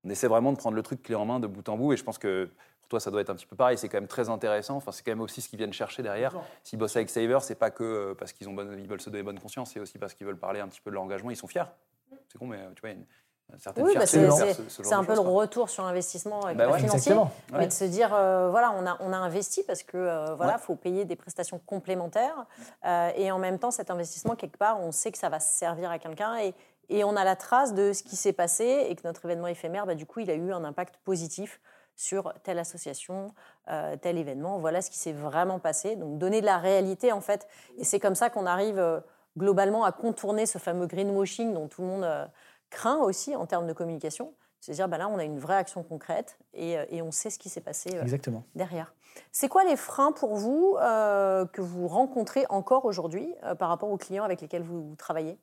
[0.03, 1.93] on essaie vraiment de prendre le truc clé en main de bout en bout.
[1.93, 2.49] Et je pense que
[2.89, 3.77] toi, ça doit être un petit peu pareil.
[3.77, 4.77] C'est quand même très intéressant.
[4.77, 6.33] Enfin, c'est quand même aussi ce qu'ils viennent chercher derrière.
[6.63, 9.23] S'ils bossent avec Saver, c'est pas que euh, parce qu'ils ont ils veulent se donner
[9.23, 11.31] bonne conscience, c'est aussi parce qu'ils veulent parler un petit peu de leur engagement.
[11.31, 11.63] Ils sont fiers.
[12.29, 13.05] C'est con, mais euh, tu vois, une,
[13.57, 17.15] certaine oui, bah, c'est un peu le retour sur investissement bah financier,
[17.53, 20.75] mais de se dire euh, voilà, on a, on a investi parce que voilà, faut
[20.75, 22.45] payer des prestations complémentaires
[23.15, 25.99] et en même temps, cet investissement quelque part, on sait que ça va servir à
[25.99, 26.53] quelqu'un et,
[26.89, 29.85] et on a la trace de ce qui s'est passé et que notre événement éphémère,
[29.85, 31.59] bah, du coup, il a eu un impact positif
[31.97, 33.33] sur telle association,
[33.69, 34.59] euh, tel événement.
[34.59, 35.95] Voilà ce qui s'est vraiment passé.
[35.95, 37.47] Donc donner de la réalité en fait.
[37.77, 38.99] Et c'est comme ça qu'on arrive euh,
[39.37, 42.25] globalement à contourner ce fameux greenwashing dont tout le monde euh,
[42.69, 44.33] craint aussi en termes de communication.
[44.59, 47.61] C'est-à-dire, bah là, on a une vraie action concrète et, on sait ce qui s'est
[47.61, 48.43] passé Exactement.
[48.55, 48.93] derrière.
[49.31, 54.23] C'est quoi les freins pour vous que vous rencontrez encore aujourd'hui par rapport aux clients
[54.23, 55.37] avec lesquels vous, travaillez?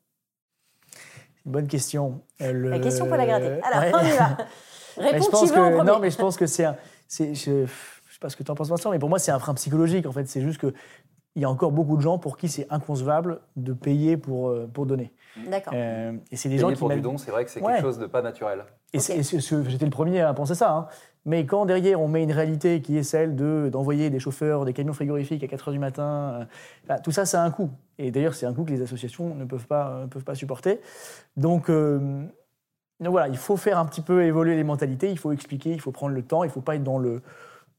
[1.45, 2.21] Bonne question.
[2.41, 3.61] La question pour la gratter.
[3.63, 4.37] Alors, on y va.
[4.97, 6.77] je que, Non, mais je pense que c'est un.
[7.19, 7.67] Je ne sais
[8.21, 10.07] pas ce que tu en penses, Vincent, mais pour moi, c'est un frein psychologique.
[10.07, 10.73] En fait, c'est juste que
[11.37, 14.69] il y a encore beaucoup de gens pour qui c'est inconcevable de payer pour, euh,
[14.73, 15.13] pour donner.
[15.49, 15.73] D'accord.
[15.77, 17.99] Euh, et c'est des gens qui pour du don, c'est vrai que c'est quelque chose
[17.99, 18.65] de pas naturel.
[18.93, 20.73] Et j'étais le premier à penser ça.
[20.73, 20.87] Hein.
[21.25, 24.73] Mais quand derrière on met une réalité qui est celle de d'envoyer des chauffeurs, des
[24.73, 26.45] camions frigorifiques à 4 h du matin, euh,
[26.87, 27.71] bah, tout ça, ça a un coût.
[27.99, 30.81] Et d'ailleurs, c'est un coût que les associations ne peuvent pas, peuvent pas supporter.
[31.37, 35.73] Donc, donc voilà, il faut faire un petit peu évoluer les mentalités, il faut expliquer,
[35.73, 37.23] il faut prendre le temps, il ne faut pas être dans le,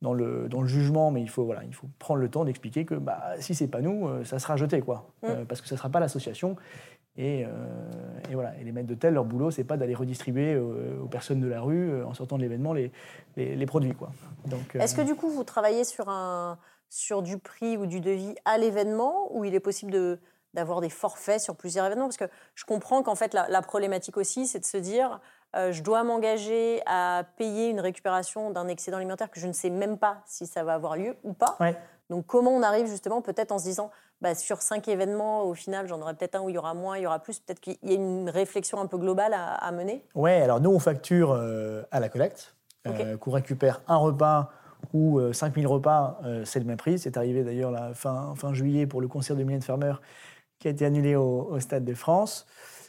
[0.02, 2.86] dans le, dans le jugement, mais il faut, voilà, il faut prendre le temps d'expliquer
[2.86, 5.28] que bah, si ce n'est pas nous, euh, ça sera jeté, quoi, mm.
[5.28, 6.56] euh, parce que ce ne sera pas l'association.
[7.18, 7.46] Et,
[8.34, 8.58] voilà.
[8.60, 12.04] Et les maîtres d'hôtel, leur boulot, c'est pas d'aller redistribuer aux, personnes de la rue,
[12.04, 12.92] en sortant de l'événement, les,
[13.38, 13.94] les, produits.
[13.94, 14.12] Quoi.
[14.74, 16.58] Est-ce que du coup, vous travaillez sur, un,
[16.90, 20.20] sur du prix ou du devis à l'événement, ou il est possible de,
[20.54, 22.08] d'avoir des forfaits sur plusieurs événements?
[22.08, 25.20] Parce que je comprends qu'en fait, la, problématique aussi, c'est de se dire,
[25.56, 29.70] euh, je dois m'engager à payer une récupération d'un excédent alimentaire que je ne sais
[29.70, 31.58] même pas si ça va avoir lieu ou pas.
[32.10, 33.90] Donc comment on arrive justement, peut-être en se disant,
[34.22, 36.98] bah, sur cinq événements, au final, j'en aurai peut-être un où il y aura moins,
[36.98, 40.06] il y aura plus, peut-être qu'il y a une réflexion un peu globale à, mener
[40.14, 42.56] Oui, alors nous, on facture euh, à la collecte,
[42.88, 44.52] euh, qu'on récupère un repas
[44.94, 47.00] ou 5000 repas, c'est le même prix.
[47.00, 49.96] C'est arrivé d'ailleurs fin, fin juillet pour le concert de Mylène Farmer
[50.60, 52.46] qui a été annulé au, Stade de France.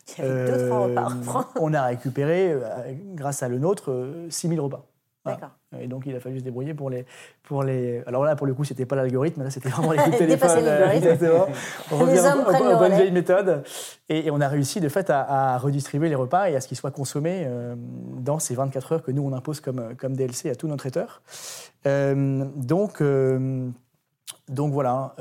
[0.19, 1.09] Il y avait deux, trois repas.
[1.11, 2.61] Euh, on a récupéré, euh,
[3.15, 4.87] grâce à le nôtre, 6000 euh, repas.
[5.25, 5.51] D'accord.
[5.81, 7.05] Et donc, il a fallu se débrouiller pour les.
[7.43, 8.01] Pour les...
[8.07, 10.65] Alors là, pour le coup, c'était pas l'algorithme, là, c'était vraiment les coups de téléphone.
[10.93, 11.49] Exactement.
[11.91, 13.65] On revient aux, bonnes vieilles méthodes.
[14.09, 16.93] Et, on a réussi, de fait, à, redistribuer les repas et à ce qu'ils soient
[16.93, 17.49] consommés
[18.19, 21.23] dans ces 24 heures que nous, on impose comme, comme DLC à tous nos traiteurs.
[21.85, 23.03] donc,
[24.49, 25.17] donc, voilà.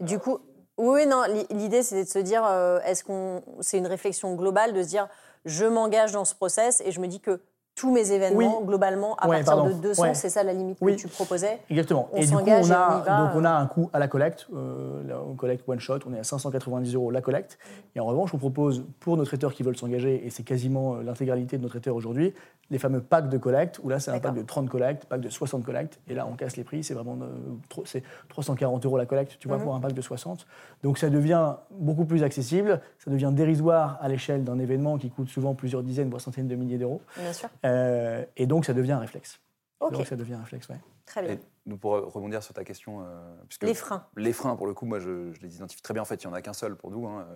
[0.00, 0.40] Du coup,
[0.78, 4.82] oui, non, l'idée c'était de se dire, euh, est-ce qu'on, c'est une réflexion globale de
[4.82, 5.08] se dire,
[5.44, 7.40] je m'engage dans ce process et je me dis que
[7.76, 11.60] tous mes événements, globalement, à partir de 200, c'est ça la limite que tu proposais
[11.68, 12.08] Exactement.
[12.14, 14.46] et du coup, on a, donc on a un coût à la collecte.
[14.54, 17.58] Euh, on collecte one shot, on est à 590 euros la collecte.
[17.94, 21.02] Et en revanche, on propose pour nos traiteurs qui veulent s'engager, et c'est quasiment euh,
[21.02, 22.32] l'intégralité de nos traiteurs aujourd'hui,
[22.70, 25.28] les fameux packs de collecte, où là, c'est un pack de 30 collectes, pack de
[25.28, 26.00] 60 collectes.
[26.08, 29.48] Et là, on casse les prix, c'est vraiment euh, c'est 340 euros la collecte, tu
[29.48, 29.64] vois, mhm.
[29.64, 30.46] pour un pack de 60.
[30.82, 35.28] Donc ça devient beaucoup plus accessible, ça devient dérisoire à l'échelle d'un événement qui coûte
[35.28, 37.02] souvent plusieurs dizaines, voire centaines de milliers d'euros.
[37.18, 37.48] Bien sûr.
[37.66, 39.40] Euh, et donc ça devient un réflexe.
[39.80, 39.92] Ok.
[39.92, 40.80] Donc ça devient un réflexe, ouais.
[41.04, 41.38] Très bien.
[41.66, 43.02] nous, pour rebondir sur ta question.
[43.02, 44.06] Euh, puisque les freins.
[44.16, 46.02] Les freins, pour le coup, moi, je, les identifie très bien.
[46.02, 47.06] En fait, il n'y en a qu'un seul pour nous.
[47.06, 47.26] Hein.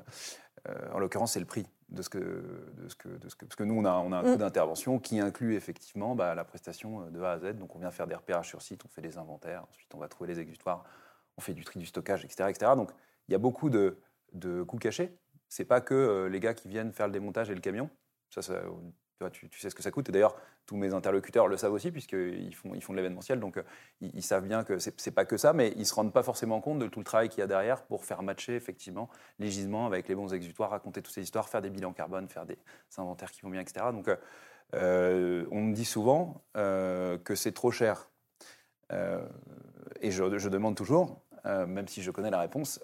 [0.93, 3.57] en l'occurrence, c'est le prix de ce que, de ce que, de ce que, parce
[3.57, 4.39] que nous on a, on a un coût mm.
[4.39, 7.57] d'intervention qui inclut effectivement bah, la prestation euh, de A à Z.
[7.57, 10.09] Donc on vient faire des repérages sur site, on fait des inventaires, ensuite on va
[10.09, 10.85] trouver les exutoires,
[11.37, 12.73] on fait du tri du stockage, etc., etc.
[12.77, 12.91] Donc
[13.29, 13.99] il y a beaucoup de,
[14.33, 15.17] de coûts cachés.
[15.49, 17.91] C'est pas que euh, les gars qui viennent faire le démontage et le camion.
[18.31, 18.63] Ça, ça
[19.29, 20.09] tu, sais ce que ça coûte.
[20.09, 20.35] Et d'ailleurs,
[20.67, 23.39] tous mes interlocuteurs le savent aussi, puisqu'ils font, ils font de l'événementiel.
[23.41, 23.63] Donc, euh,
[24.01, 26.23] ils, savent bien que ce n'est pas que ça, mais ils ne se rendent pas
[26.23, 29.49] forcément compte de tout le travail qu'il y a derrière pour faire matcher, effectivement, les
[29.49, 32.59] gisements avec les bons exutoires, raconter toutes ces histoires, faire des bilans carbone, faire des,
[32.97, 33.87] inventaires qui vont bien, etc.
[33.93, 34.17] Donc, euh,
[34.75, 38.09] euh, on me dit souvent que c'est trop cher.
[40.01, 42.81] et je, je, demande toujours, même si je connais la réponse,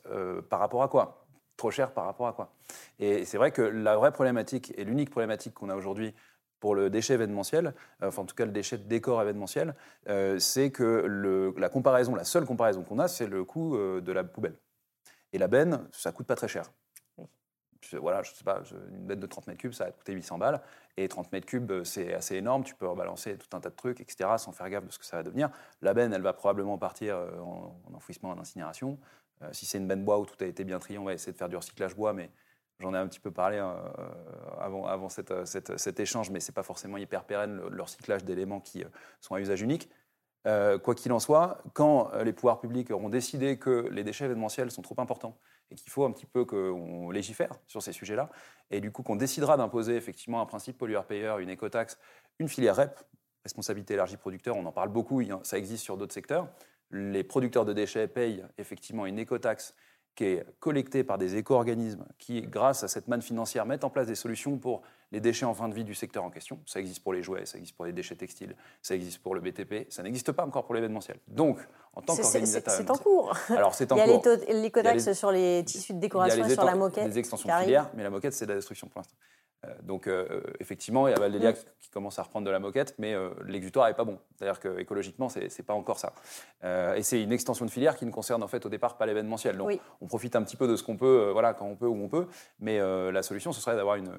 [0.50, 1.25] par rapport à quoi?
[1.56, 2.52] Trop cher par rapport à quoi
[2.98, 6.14] Et c'est vrai que la vraie problématique et l'unique problématique qu'on a aujourd'hui
[6.60, 9.74] pour le déchet événementiel, euh, enfin en tout cas le déchet de décor événementiel,
[10.08, 14.00] euh, c'est que le, la comparaison, la seule comparaison qu'on a, c'est le coût euh,
[14.00, 14.56] de la poubelle.
[15.32, 16.70] Et la benne, ça coûte pas très cher.
[17.92, 20.62] voilà, je sais pas, une benne de 30 mètres cubes, ça va coûter 800 balles.
[20.96, 22.64] Et 30 mètres cubes, c'est assez énorme.
[22.64, 25.04] Tu peux rebalancer tout un tas de trucs, etc., sans faire gaffe de ce que
[25.04, 25.50] ça va devenir.
[25.82, 28.98] La benne, elle va probablement partir en, en enfouissement, en incinération.
[29.42, 31.32] Euh, si c'est une benne bois où tout a été bien trié, on va essayer
[31.32, 32.30] de faire du recyclage bois, mais
[32.80, 33.74] j'en ai un petit peu parlé euh,
[34.58, 38.60] avant, avant euh, cet échange, mais ce n'est pas forcément hyper pérenne le, recyclage d'éléments
[38.60, 38.84] qui
[39.20, 39.90] sont à usage unique.
[40.44, 44.82] quoi qu'il en soit, quand les pouvoirs publics auront décidé que les déchets événementiels sont
[44.82, 45.36] trop importants
[45.70, 48.30] et qu'il faut un petit peu qu'on légifère sur ces sujets-là,
[48.70, 51.98] et du coup qu'on décidera d'imposer effectivement un principe pollueur-payeur, une écotaxe,
[52.38, 53.00] une filière REP,
[53.42, 56.48] responsabilité élargie producteur, on en parle beaucoup, ça existe sur d'autres secteurs,
[56.90, 59.74] les producteurs de déchets payent effectivement une écotaxe
[60.14, 64.06] qui est collectée par des éco-organismes qui, grâce à cette manne financière, mettent en place
[64.06, 64.80] des solutions pour
[65.12, 66.58] les déchets en fin de vie du secteur en question.
[66.64, 69.42] Ça existe pour les jouets, ça existe pour les déchets textiles, ça existe pour le
[69.42, 71.18] BTP, ça n'existe pas encore pour l'événementiel.
[71.28, 71.58] Donc,
[71.92, 72.74] en tant qu'organisateur...
[72.74, 73.36] C'est en cours.
[73.50, 74.22] Alors, c'est en cours.
[74.48, 77.10] Il y a l'écotaxe sur les tissus de décoration et sur la moquette.
[77.10, 79.16] Des extensions de filière, mais la moquette, c'est de la destruction pour l'instant.
[79.64, 81.56] Euh, donc, euh, effectivement, il y a Valdélia mm.
[81.80, 84.18] qui commence à reprendre de la moquette, mais euh, l'exutoire n'est pas bon.
[84.36, 86.12] C'est-à-dire qu'écologiquement, ce n'est pas encore ça.
[86.96, 89.56] et c'est une extension de filière qui ne concerne en fait au départ pas l'événementiel.
[89.56, 91.96] Donc, on profite un petit peu de ce qu'on peut, voilà, quand on peut, où
[91.96, 92.26] on peut.
[92.60, 94.12] Mais la solution, ce serait d'avoir une,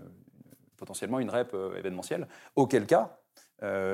[0.78, 2.28] potentiellement une REP événementielle.
[2.56, 3.18] Auquel cas,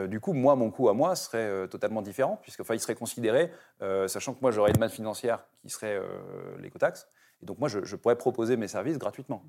[0.07, 3.51] du coup, moi, mon coût à moi serait totalement différent, puisque il serait considéré,
[4.07, 5.99] sachant que moi, j'aurais une manne financière qui serait
[6.59, 7.07] l'écotaxe,
[7.41, 9.43] et donc moi, je pourrais proposer mes services gratuitement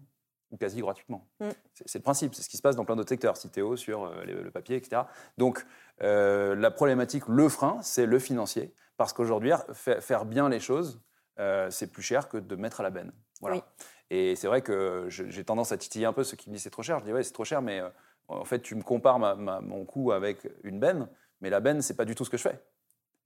[0.59, 1.27] quasi gratuitement.
[1.41, 1.49] Mm.
[1.87, 4.25] C'est le principe, c'est ce qui se passe dans plein d'autres secteurs, Citéo sur euh,
[4.25, 5.03] le, papier, etc.
[5.39, 5.65] Donc
[6.03, 11.01] euh, la problématique, le frein, c'est le financier, parce qu'aujourd'hui, faire bien les choses,
[11.39, 13.13] euh, c'est plus cher que de mettre à la benne.
[13.41, 13.67] Voilà.
[14.11, 16.71] Et c'est vrai que j'ai tendance à titiller un peu ceux qui me disent c'est
[16.71, 17.01] trop cher.
[17.01, 17.83] Je dis ouais, c'est trop cher, mais
[18.29, 21.09] en fait, tu me compares mon coût avec une benne,
[21.41, 22.61] mais la benne, c'est pas du tout ce que je fais.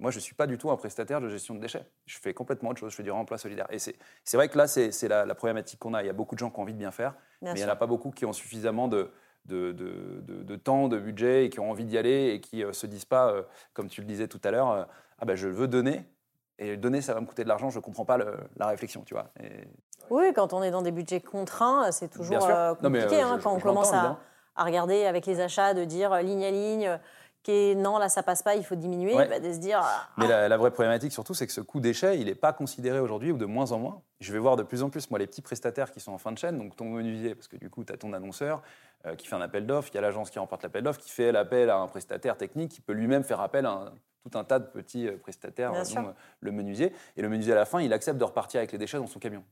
[0.00, 1.84] Moi, je ne suis pas du tout un prestataire de gestion de déchets.
[2.06, 2.92] Je fais complètement autre chose.
[2.92, 3.66] Je fais du réemploi solidaire.
[3.70, 3.96] Et c'est
[4.34, 6.02] vrai que là, c'est la, la, problématique qu'on a.
[6.02, 7.64] Il y a beaucoup de gens qui ont envie de bien faire, mais il n'y
[7.64, 9.10] en a pas beaucoup qui ont suffisamment de,
[9.48, 12.72] de, de, temps, de budget et qui ont envie d'y aller et qui ne euh,
[12.72, 13.42] se disent pas, euh,
[13.72, 14.84] comme tu le disais tout à l'heure, euh,
[15.18, 16.04] ah ben je veux donner.
[16.60, 19.14] Et donner, ça va me coûter de l'argent, je ne comprends pas la réflexion, tu
[19.14, 19.30] vois.
[20.10, 22.48] Oui, quand on est dans des budgets contraints, c'est toujours
[22.80, 24.18] compliqué hein, quand on commence à,
[24.56, 26.98] à, regarder avec les achats, de dire ligne à ligne,
[27.48, 29.80] non, là ça passe pas, il faut diminuer, bah, de se dire.
[29.82, 30.08] Ah.
[30.16, 33.32] Mais la, vraie problématique surtout, c'est que ce coût déchet, il n'est pas considéré aujourd'hui
[33.32, 34.02] ou de moins en moins.
[34.20, 36.32] Je vais voir de plus en plus, moi, les petits prestataires qui sont en fin
[36.32, 38.62] de chaîne, donc ton menuisier, parce que du coup, tu as ton annonceur
[39.06, 41.10] euh, qui fait un appel d'offres, il y a l'agence qui remporte l'appel d'offres, qui
[41.10, 43.92] fait l'appel à un prestataire technique, qui peut lui-même faire appel à
[44.22, 46.92] tout un tas de petits euh, prestataires, dont euh, le menuisier.
[47.16, 49.18] Et le menuisier, à la fin, il accepte de repartir avec les déchets dans son
[49.18, 49.44] camion.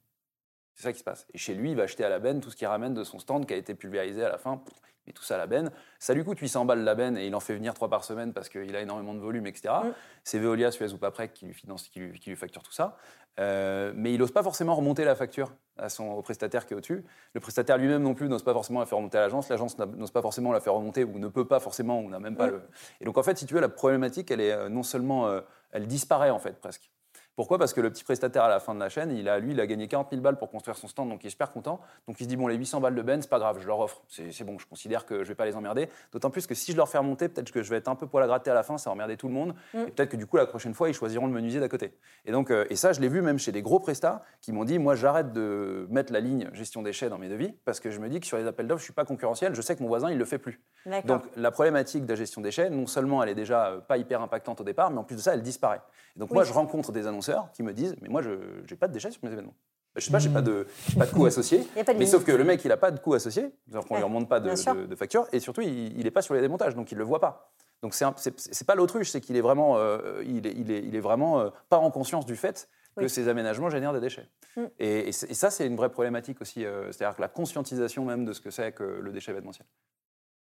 [0.76, 1.26] C'est ça qui se passe.
[1.34, 3.18] Et chez lui, il va acheter à la benne tout ce qu'il ramène de son
[3.18, 4.62] stand qui a été pulvérisé à la fin
[5.06, 5.70] met tout ça à la benne.
[5.98, 8.32] Ça lui coûte 800 balles la benne et il en fait venir trois par semaine
[8.32, 9.74] parce qu'il a énormément de volume, etc.
[9.84, 9.92] Mm.
[10.24, 12.96] C'est Veolia, Suez ou Paprec qui lui, finance, qui lui, qui lui facture tout ça.
[13.38, 16.76] Euh, mais il n'ose pas forcément remonter la facture à son, au prestataire qui est
[16.76, 17.04] au-dessus.
[17.34, 19.48] Le prestataire lui-même non plus n'ose pas forcément la faire remonter à l'agence.
[19.48, 22.36] L'agence n'ose pas forcément la faire remonter ou ne peut pas forcément ou n'a même
[22.36, 22.52] pas mm.
[22.52, 22.62] le.
[23.00, 25.40] Et donc en fait, si tu veux, la problématique, elle est euh, non seulement, euh,
[25.70, 26.90] elle disparaît en fait presque.
[27.36, 27.58] Pourquoi?
[27.58, 29.60] Parce que le petit prestataire à la fin de la chaîne, il a, lui, il
[29.60, 31.80] a gagné 40 000 balles pour construire son stand, donc il est super content.
[32.08, 33.78] Donc il se dit, bon, les 800 balles de Ben, c'est pas grave, je leur
[33.78, 34.02] offre.
[34.08, 35.90] C'est bon, je considère que je vais pas les emmerder.
[36.12, 38.06] D'autant plus que si je leur fais remonter, peut-être que je vais être un peu
[38.06, 39.54] poil à gratter à la fin, ça va emmerder tout le monde.
[39.74, 39.78] Mm.
[39.80, 41.92] Et peut-être que du coup, la prochaine fois, ils choisiront le menuisier d'à côté.
[42.24, 44.64] Et donc, euh, et ça, je l'ai vu même chez des gros prestats qui m'ont
[44.64, 48.00] dit, moi, j'arrête de mettre la ligne gestion déchets dans mes devis parce que je
[48.00, 49.88] me dis que sur les appels d'offres, je suis pas concurrentiel, je sais que mon
[49.88, 50.60] voisin, il le fait plus.
[51.04, 54.22] Donc la problématique de la gestion déchets, non seulement elle est déjà euh, pas hyper
[54.22, 55.80] impactante au départ, mais en plus de ça, elle disparaît.
[56.16, 58.88] Et donc moi, je rencontre des annonceurs qui me disent, mais moi, je n'ai pas
[58.88, 59.54] de déchets sur mes événements.
[59.96, 60.66] Je sais pas, j'ai pas de,
[60.98, 61.66] pas de coût associé.
[61.96, 64.28] mais sauf que le mec, il n'a pas de coût associé, donc on lui remonte
[64.28, 67.20] pas de, facture, et surtout, il n'est pas sur les démontages, donc il le voit
[67.20, 67.52] pas.
[67.82, 70.96] Donc c'est n'est pas l'autruche, c'est qu'il est vraiment, euh, il est, il est, il
[70.96, 74.28] est vraiment euh, pas en conscience du fait que ces aménagements génèrent des déchets.
[74.56, 74.64] Mm.
[74.78, 78.40] Et, ça, c'est une vraie problématique aussi, euh, c'est-à-dire que la conscientisation même de ce
[78.40, 79.66] que c'est que le déchet événementiel.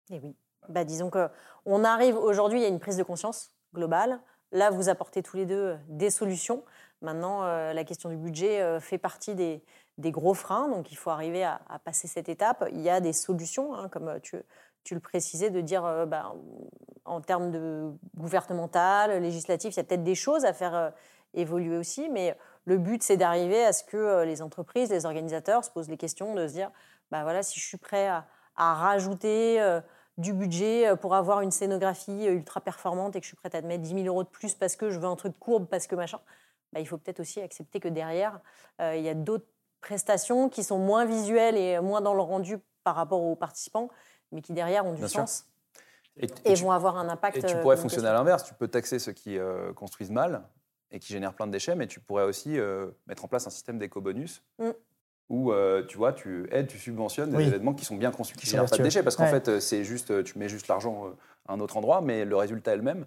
[0.09, 0.35] Et oui.
[0.69, 4.19] Bah, disons qu'on arrive aujourd'hui, il y a une prise de conscience globale.
[4.53, 6.63] Là, vous apportez tous les deux des solutions.
[7.01, 9.61] Maintenant, euh, la question du budget euh, fait partie des,
[9.97, 12.63] gros freins, donc il faut arriver à, passer cette étape.
[12.71, 14.37] Il y a des solutions, hein, comme tu,
[14.91, 16.35] le précisais, de dire euh, bah,
[17.03, 20.93] en termes de gouvernemental, législatif, il y a peut-être des choses à faire
[21.33, 25.71] évoluer aussi, mais le but, c'est d'arriver à ce que les entreprises, les organisateurs se
[25.71, 26.69] posent les questions de se dire,
[27.09, 28.25] bah voilà, si je suis prêt à,
[28.55, 29.59] rajouter
[30.17, 33.83] du budget pour avoir une scénographie ultra performante et que je suis prête à mettre
[33.83, 36.19] 10 000 euros de plus parce que je veux un truc courbe, parce que machin,
[36.73, 38.39] bah, il faut peut-être aussi accepter que derrière,
[38.81, 39.45] euh, il y a d'autres
[39.79, 43.89] prestations qui sont moins visuelles et moins dans le rendu par rapport aux participants,
[44.31, 45.45] mais qui derrière ont du sens.
[46.17, 47.37] Et, vont avoir un impact.
[47.37, 48.43] Et tu pourrais fonctionner à l'inverse.
[48.43, 50.43] Tu peux taxer ceux qui euh, construisent mal
[50.91, 53.49] et qui génèrent plein de déchets, mais tu pourrais aussi euh, mettre en place un
[53.49, 54.69] système d'éco-bonus mm.
[55.29, 55.51] Où
[55.87, 58.69] tu vois, tu aides, tu subventionnes des événements qui sont bien conçus, qui ne génèrent
[58.69, 61.15] pas de déchets, parce qu'en fait, c'est juste, tu mets juste l'argent
[61.47, 63.05] un autre endroit, mais le résultat elle-même,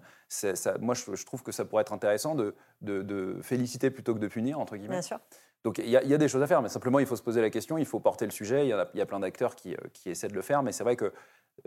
[0.79, 4.59] moi je, trouve que ça pourrait être intéressant de, de, féliciter plutôt que de punir,
[4.59, 4.95] entre guillemets.
[4.95, 5.19] Bien sûr.
[5.63, 7.49] Donc il y, a des choses à faire, mais simplement il faut se poser la
[7.49, 9.77] question, il faut porter le sujet, il y, a, y a plein d'acteurs qui, euh,
[9.91, 11.11] qui, essaient de le faire, mais c'est vrai que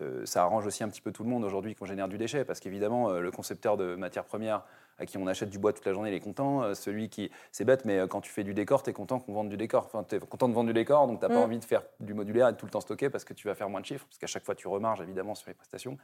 [0.00, 2.44] euh, ça arrange aussi un petit peu tout le monde aujourd'hui qu'on génère du déchet,
[2.44, 4.64] parce qu'évidemment, euh, le concepteur de matières premières
[5.00, 6.74] à qui on achète du bois toute la journée, il est content.
[6.74, 9.48] celui qui, c'est bête, mais quand tu fais du décor, tu es content qu'on vende
[9.48, 9.86] du décor.
[9.86, 11.44] Enfin, tu es content de vendre du décor, donc tu n'as pas mm.
[11.44, 13.54] envie de faire du modulaire et de tout le temps stocker parce que tu vas
[13.54, 15.98] faire moins de chiffres, parce qu'à chaque fois tu remarges évidemment sur les prestations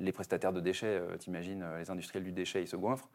[0.00, 3.08] les prestataires de déchets, euh, t'imagines, euh, les industriels du déchet, ils se goinfrent.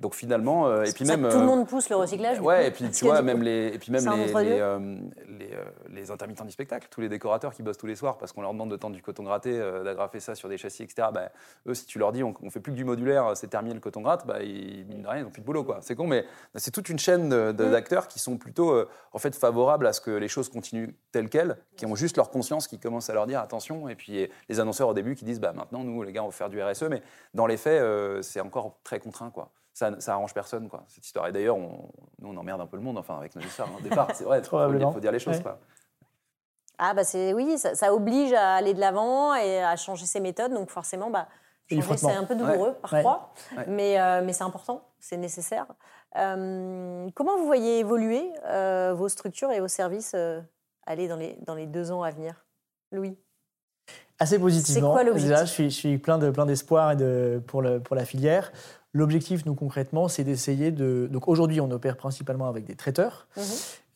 [0.00, 2.40] Donc finalement, euh, et puis même tout le monde pousse le recyclage.
[2.40, 5.52] Ouais, et puis tu vois même les, et puis même les,
[5.90, 8.52] les, intermittents du spectacle, tous les décorateurs qui bossent tous les soirs parce qu'on leur
[8.52, 11.08] demande de tendre du coton gratté, d'agrafer ça sur des châssis, etc.
[11.12, 11.30] Bah,
[11.66, 13.80] eux, si tu leur dis on, on fait plus que du modulaire, c'est terminé le
[13.80, 15.80] coton gratte, bah, ils, mine rien, ils n'ont plus de boulot quoi.
[15.82, 16.24] C'est con, mais
[16.54, 17.52] c'est toute une chaîne mm.
[17.52, 18.74] d'acteurs qui sont plutôt
[19.12, 22.30] en fait favorables à ce que les choses continuent telles quelles, qui ont juste leur
[22.30, 25.40] conscience, qui commencent à leur dire attention, et puis les annonceurs au début qui disent
[25.40, 27.02] bah maintenant nous les gars on va faire du RSE, mais
[27.34, 27.82] dans les faits
[28.22, 29.50] c'est encore très contraint quoi
[29.80, 31.26] ça, ça arrange personne, quoi, cette histoire.
[31.28, 33.68] Et d'ailleurs, on, nous, on emmerde un peu le monde, enfin, avec nos histoires.
[33.68, 33.78] Hein.
[33.78, 35.58] Au départ, c'est vrai, il faut, dire les choses, quoi.
[36.78, 40.52] Ah, bah, c'est, oui, ça, oblige à aller de l'avant et à changer ses méthodes.
[40.52, 41.28] Donc, forcément, bah,
[41.68, 43.32] c'est un peu douloureux parfois,
[43.68, 45.66] mais, euh, mais c'est important, c'est nécessaire.
[46.16, 50.16] Euh, comment vous voyez évoluer euh, vos structures et vos services
[50.84, 52.44] aller dans les, dans les deux ans à venir?
[52.92, 53.16] Louis?
[54.18, 54.94] Assez positivement.
[54.98, 56.94] C'est quoi je suis, je suis plein, de, plein d'espoir
[57.46, 58.52] pour, le, pour la filière.
[58.92, 61.08] L'objectif, nous, concrètement, c'est d'essayer de...
[61.10, 63.28] Donc aujourd'hui, on opère principalement avec des traiteurs.
[63.36, 63.42] Mhm.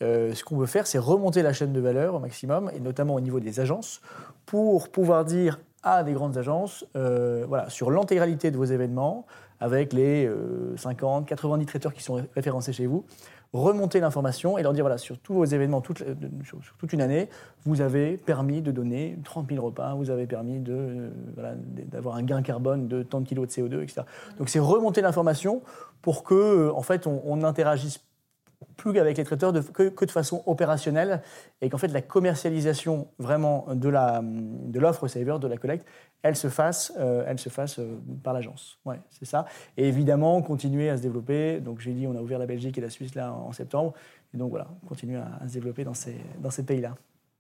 [0.03, 3.15] Euh, ce qu'on veut faire, c'est remonter la chaîne de valeur au maximum, et notamment
[3.15, 4.01] au niveau des agences,
[4.47, 9.27] pour pouvoir dire à des grandes agences euh, sur l'intégralité de vos événements,
[9.61, 10.29] avec les
[10.77, 13.07] 50, 90 traiteurs qui sont référencés chez vous,
[13.55, 16.03] remonter l'information et leur dire sur tous vos événements, toute,
[16.45, 17.29] sur, toute une année,
[17.65, 21.55] vous avez permis de donner 30 000 repas, vous avez permis de, voilà,
[21.87, 24.03] d'avoir un gain carbone de tant de kilos de CO2, etc.
[24.39, 25.63] Donc c'est remonter l'information
[26.03, 28.05] pour que, en fait, on, on interagisse
[28.77, 31.23] plus qu'avec les traiteurs que, de façon opérationnelle
[31.61, 35.87] et qu'en fait la commercialisation vraiment de, la, de l'offre Saver, de la collecte,
[36.25, 38.79] elle se fasse, euh, elle se fasse euh, par l'agence.
[38.87, 39.45] Ouais, c'est ça.
[39.77, 41.61] Et évidemment, continuer à se développer.
[41.61, 43.93] Donc j'ai dit, on a ouvert la Belgique et la Suisse là en, septembre.
[44.33, 46.95] Et donc voilà, continuer à, se développer dans ces, dans ces pays-là.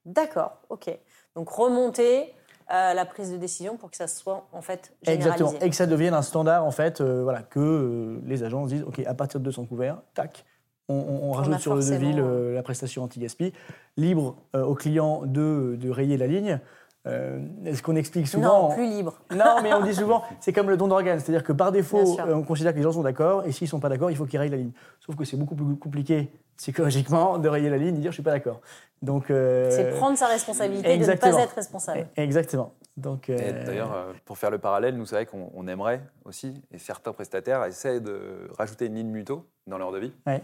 [0.05, 0.97] D'accord, ok.
[1.35, 2.35] Donc remonter
[2.71, 5.31] euh, la prise de décision pour que ça soit en fait généralisé.
[5.31, 9.03] Exactement, et que ça devienne un standard en fait, voilà, que les agences disent, ok,
[9.07, 10.45] à partir de 200 couverts, tac,
[10.89, 12.13] on, rajoute sur le devis
[12.55, 13.53] la prestation anti-gaspi,
[13.97, 16.61] libre euh, au client de, de, rayer la ligne.
[17.07, 17.39] Euh,
[17.75, 18.71] ce qu'on explique souvent.
[18.71, 19.19] Non, plus libre.
[19.31, 21.21] Non, mais on dit souvent, c'est comme le don d'organes.
[21.21, 23.71] C'est-à-dire que par défaut, euh, on considère que les gens sont d'accord, et s'ils ne
[23.71, 24.73] sont pas d'accord, il faut qu'ils rayent la ligne.
[25.05, 28.13] Sauf que c'est beaucoup plus compliqué psychologiquement de rayer la ligne et dire je ne
[28.13, 28.61] suis pas d'accord.
[29.03, 32.09] Donc, c'est prendre sa responsabilité de ne pas être responsable.
[32.17, 32.73] Exactement.
[32.97, 37.63] Donc, D'ailleurs, pour faire le parallèle, nous, c'est vrai qu'on aimerait aussi, et certains prestataires
[37.65, 40.13] essaient de rajouter une ligne muto dans leur devis.
[40.27, 40.41] Ouais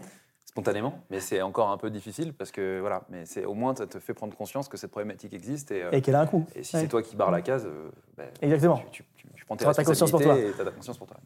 [0.51, 3.87] spontanément, mais c'est encore un peu difficile parce que voilà, mais c'est au moins ça
[3.87, 6.45] te fait prendre conscience que cette problématique existe et, euh, qu'elle a un coût.
[6.55, 9.05] Et si c'est toi qui barres la case, euh, ben, exactement, tu,
[9.45, 10.37] prends tes responsabilités conscience pour toi.
[10.37, 11.17] et tu as ta conscience pour toi.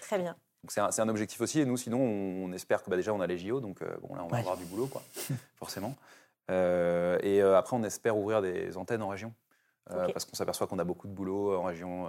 [0.00, 0.34] Très bien.
[0.62, 3.20] Donc c'est un, un, objectif aussi et nous sinon on, espère que bah, déjà on
[3.20, 5.02] a les JO donc euh, bon là on va avoir du boulot quoi,
[5.56, 5.94] forcément.
[6.48, 9.34] et après on espère ouvrir des antennes en région.
[9.90, 12.08] parce qu'on s'aperçoit qu'on a beaucoup de boulot en région,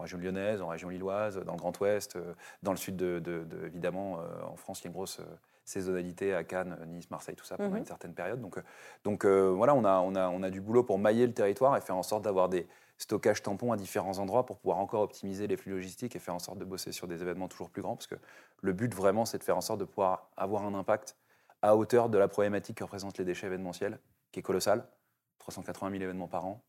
[0.00, 2.18] en région lyonnaise, en région lilloise, dans le Grand Ouest,
[2.62, 5.20] dans le sud de, de évidemment en France il y a une grosse
[5.70, 7.78] saisonnalité à Cannes, Nice, Marseille, tout ça pendant mhm.
[7.78, 8.40] une certaine période.
[8.40, 8.62] Donc, euh,
[9.04, 11.76] donc euh, voilà, on a, on, a, on a du boulot pour mailler le territoire
[11.76, 12.66] et faire en sorte d'avoir des
[12.98, 16.38] stockages tampons à différents endroits pour pouvoir encore optimiser les flux logistiques et faire en
[16.38, 17.96] sorte de bosser sur des événements toujours plus grands.
[17.96, 18.16] Parce que
[18.60, 21.16] le but vraiment, c'est de faire en sorte de pouvoir avoir un impact
[21.62, 23.98] à hauteur de la problématique que représentent les déchets événementiels,
[24.32, 24.86] qui est colossale.
[25.38, 26.62] 380 000 événements par an.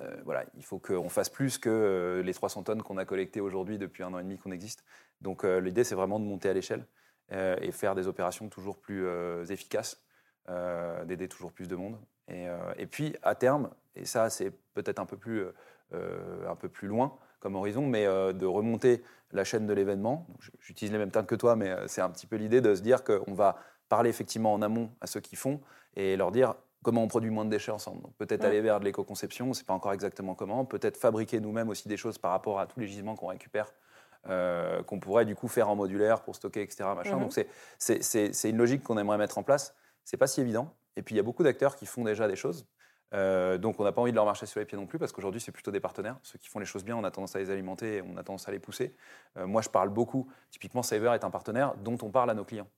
[0.00, 3.78] Euh, voilà, il faut qu'on fasse plus que les 300 tonnes qu'on a collectées aujourd'hui
[3.78, 4.84] depuis un an et demi qu'on existe.
[5.20, 6.86] Donc l'idée, c'est vraiment de monter à l'échelle.
[7.32, 10.04] Euh, et faire des opérations toujours plus euh, efficaces,
[10.50, 11.98] euh, d'aider toujours plus de monde.
[12.28, 15.44] Et, puis, à terme, et ça, c'est peut-être un, peu plus,
[15.92, 20.26] un peu plus loin comme horizon, mais de remonter la chaîne de l'événement.
[20.58, 23.04] J'utilise les mêmes termes que toi, mais c'est un petit peu l'idée de se dire
[23.04, 23.58] qu'on va
[23.90, 25.60] parler effectivement en amont à ceux qui font
[25.96, 28.02] et leur dire comment on produit moins de déchets ensemble.
[28.18, 30.64] Peut-être aller vers de l'éco-conception, on ne sait pas encore exactement comment.
[30.64, 33.72] Peut-être fabriquer nous-mêmes aussi des choses par rapport à tous les gisements qu'on récupère
[34.30, 36.84] euh, qu'on pourrait du coup faire en modulaire pour stocker, etc.
[36.96, 37.16] Machin.
[37.16, 37.28] Mhm.
[37.28, 37.46] Donc
[37.78, 39.74] c'est une logique qu'on aimerait mettre en place.
[40.04, 40.74] C'est pas si évident.
[40.96, 42.66] Et puis il y a beaucoup d'acteurs qui font déjà des choses.
[43.12, 45.12] Euh, donc on n'a pas envie de leur marcher sur les pieds non plus parce
[45.12, 46.16] qu'aujourd'hui c'est plutôt des partenaires.
[46.22, 48.22] Ceux qui font les choses bien, on a tendance à les alimenter et on a
[48.22, 48.94] tendance à les pousser.
[49.36, 50.26] Euh, moi je parle beaucoup.
[50.50, 52.68] Typiquement Saver est un partenaire dont on parle à nos clients.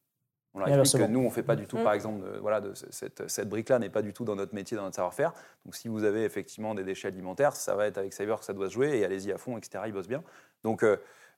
[0.56, 1.84] On leur explique que nous, on ne fait pas du tout, mm.
[1.84, 4.84] par exemple, voilà, de cette, cette brique-là n'est pas du tout dans notre métier, dans
[4.84, 5.32] notre savoir-faire.
[5.64, 8.52] Donc, si vous avez effectivement des déchets alimentaires, ça va être avec Saver que ça
[8.52, 9.84] doit se jouer et allez-y à fond, etc.
[9.86, 10.22] Ils bossent bien.
[10.64, 10.82] Donc,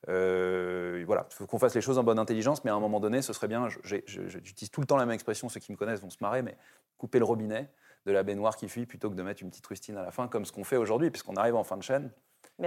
[0.07, 2.99] euh, voilà, il faut qu'on fasse les choses en bonne intelligence, mais à un moment
[2.99, 6.01] donné, ce serait bien, j'utilise tout le temps la même expression, ceux qui me connaissent
[6.01, 6.57] vont se marrer, mais
[6.97, 7.69] couper le robinet
[8.05, 10.27] de la baignoire qui fuit plutôt que de mettre une petite rustine à la fin,
[10.27, 12.11] comme ce qu'on fait aujourd'hui, puisqu'on arrive en fin de chaîne.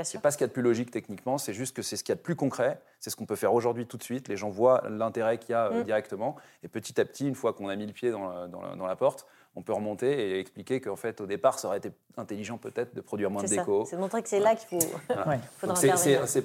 [0.04, 2.04] C'est pas ce qu'il y a de plus logique techniquement, c'est juste que c'est ce
[2.04, 4.28] qu'il y a de plus concret, c'est ce qu'on peut faire aujourd'hui tout de suite.
[4.28, 5.84] Les gens voient l'intérêt qu'il y a euh, mm.
[5.84, 8.96] directement, et petit à petit, une fois qu'on a mis le pied dans dans la
[8.96, 12.94] porte, on peut remonter et expliquer qu'en fait, au départ, ça aurait été intelligent peut-être
[12.94, 13.84] de produire moins de déco.
[13.84, 14.86] C'est de montrer que c'est là qu'il faut.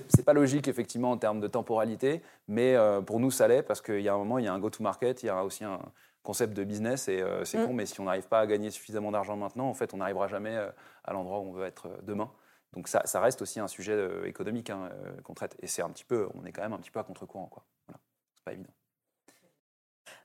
[0.09, 3.81] C'est pas logique effectivement en termes de temporalité, mais euh, pour nous, ça l'est parce
[3.81, 5.79] qu'il y a un moment, il y a un go-to-market, il y a aussi un
[6.21, 7.67] concept de business et euh, c'est mm.
[7.67, 10.27] con, mais si on n'arrive pas à gagner suffisamment d'argent maintenant, en fait, on n'arrivera
[10.27, 10.57] jamais
[11.05, 12.29] à l'endroit où on veut être demain.
[12.73, 14.89] Donc ça, reste aussi un sujet économique hein,
[15.23, 15.55] qu'on traite.
[15.61, 17.65] Et c'est un petit peu, on est quand même un petit peu à contre-courant, quoi.
[17.87, 17.99] Voilà.
[18.35, 18.73] C'est pas évident.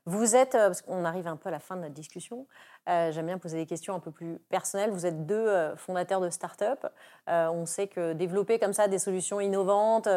[0.05, 2.45] Vous êtes, euh, parce qu'on arrive un peu à la fin de notre discussion,
[2.89, 4.91] euh, j'aime bien poser des questions un peu plus personnelles.
[4.91, 6.85] Vous êtes deux euh, fondateurs de start-up.
[7.27, 10.09] on sait que développer comme ça des solutions innovantes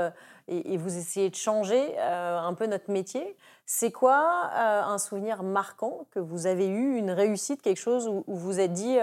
[0.48, 6.18] et, vous essayez de changer un peu notre métier, c'est quoi un souvenir marquant que
[6.18, 8.98] vous avez eu, une réussite, quelque chose où, vous vous êtes dit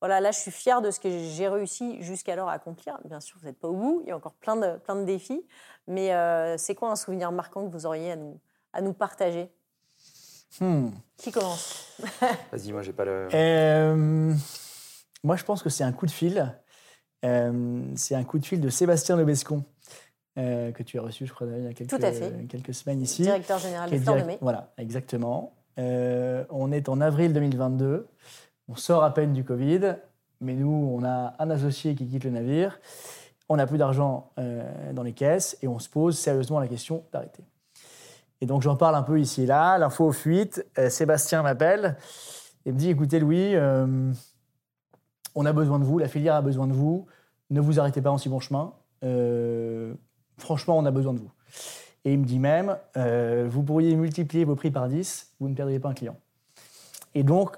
[0.00, 2.98] voilà, là, je suis fière de ce que j'ai réussi jusqu'alors à accomplir.
[3.04, 5.04] Bien sûr, vous n'êtes pas au bout, il y a encore plein de, plein de
[5.04, 5.46] défis.
[5.86, 6.10] Mais
[6.58, 8.40] c'est quoi un souvenir marquant que vous auriez à nous,
[8.72, 9.50] à nous partager?
[10.58, 10.88] Hmm.
[11.16, 11.86] Qui commence?
[12.52, 13.28] Vas-y, moi j'ai pas le.
[13.32, 14.34] Euh,
[15.22, 16.54] moi je pense que c'est un coup de fil.
[17.24, 19.64] Euh, c'est un coup de fil de Sébastien Lebescon.
[20.38, 23.22] Euh, que tu as reçu, je crois, il y a quelques, quelques semaines ici.
[23.22, 25.54] Directeur général de Fleur Voilà, exactement.
[25.76, 28.06] on est en avril 2022.
[28.70, 29.96] On sort à peine du Covid.
[30.40, 32.78] mais nous, on a un associé qui quitte le navire,
[33.48, 37.02] on n'a plus d'argent euh, dans les caisses et on se pose sérieusement la question
[37.12, 37.42] d'arrêter.
[38.40, 41.96] Et donc j'en parle un peu ici et là, l'info fuite, euh, Sébastien m'appelle
[42.64, 44.12] et me dit écoutez Louis, euh,
[45.34, 47.06] on a besoin de vous, la filière a besoin de vous,
[47.50, 48.72] ne vous arrêtez pas en si bon chemin,
[50.38, 51.32] franchement on a besoin de vous.
[52.04, 55.80] Et il me dit même, vous pourriez multiplier vos prix par 10, vous ne perdriez
[55.80, 56.16] pas un client.
[57.14, 57.56] Et donc,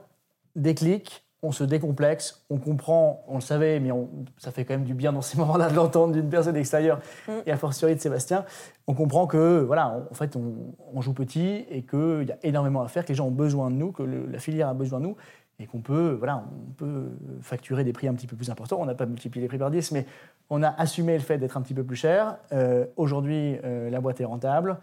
[0.56, 3.90] déclic, on se décomplexe, on comprend, on le savait, mais
[4.38, 7.32] ça fait quand même du bien dans ces moments-là de l'entendre d'une personne extérieure mm.
[7.46, 8.44] et a fortiori de Sébastien.
[8.86, 12.88] On comprend que, voilà, en fait, on, joue petit et qu'il y a énormément à
[12.88, 15.16] faire, que les gens ont besoin de nous, que la filière a besoin de nous
[15.58, 18.78] et qu'on peut, voilà, on peut facturer des prix un petit peu plus importants.
[18.80, 20.06] On n'a pas multiplié les prix par 10, mais
[20.50, 22.36] on a assumé le fait d'être un petit peu plus cher.
[22.52, 24.78] Euh, aujourd'hui, euh, la boîte est rentable.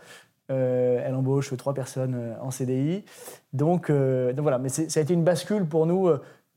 [0.50, 3.06] Euh, elle embauche trois personnes en CDI.
[3.54, 6.10] Donc, donc voilà, mais ça a été une bascule pour nous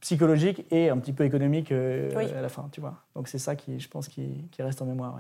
[0.02, 3.04] psychologique et un petit peu économique euh, à la fin, tu vois.
[3.14, 5.18] Donc c'est ça qui, je pense, qui, reste en mémoire.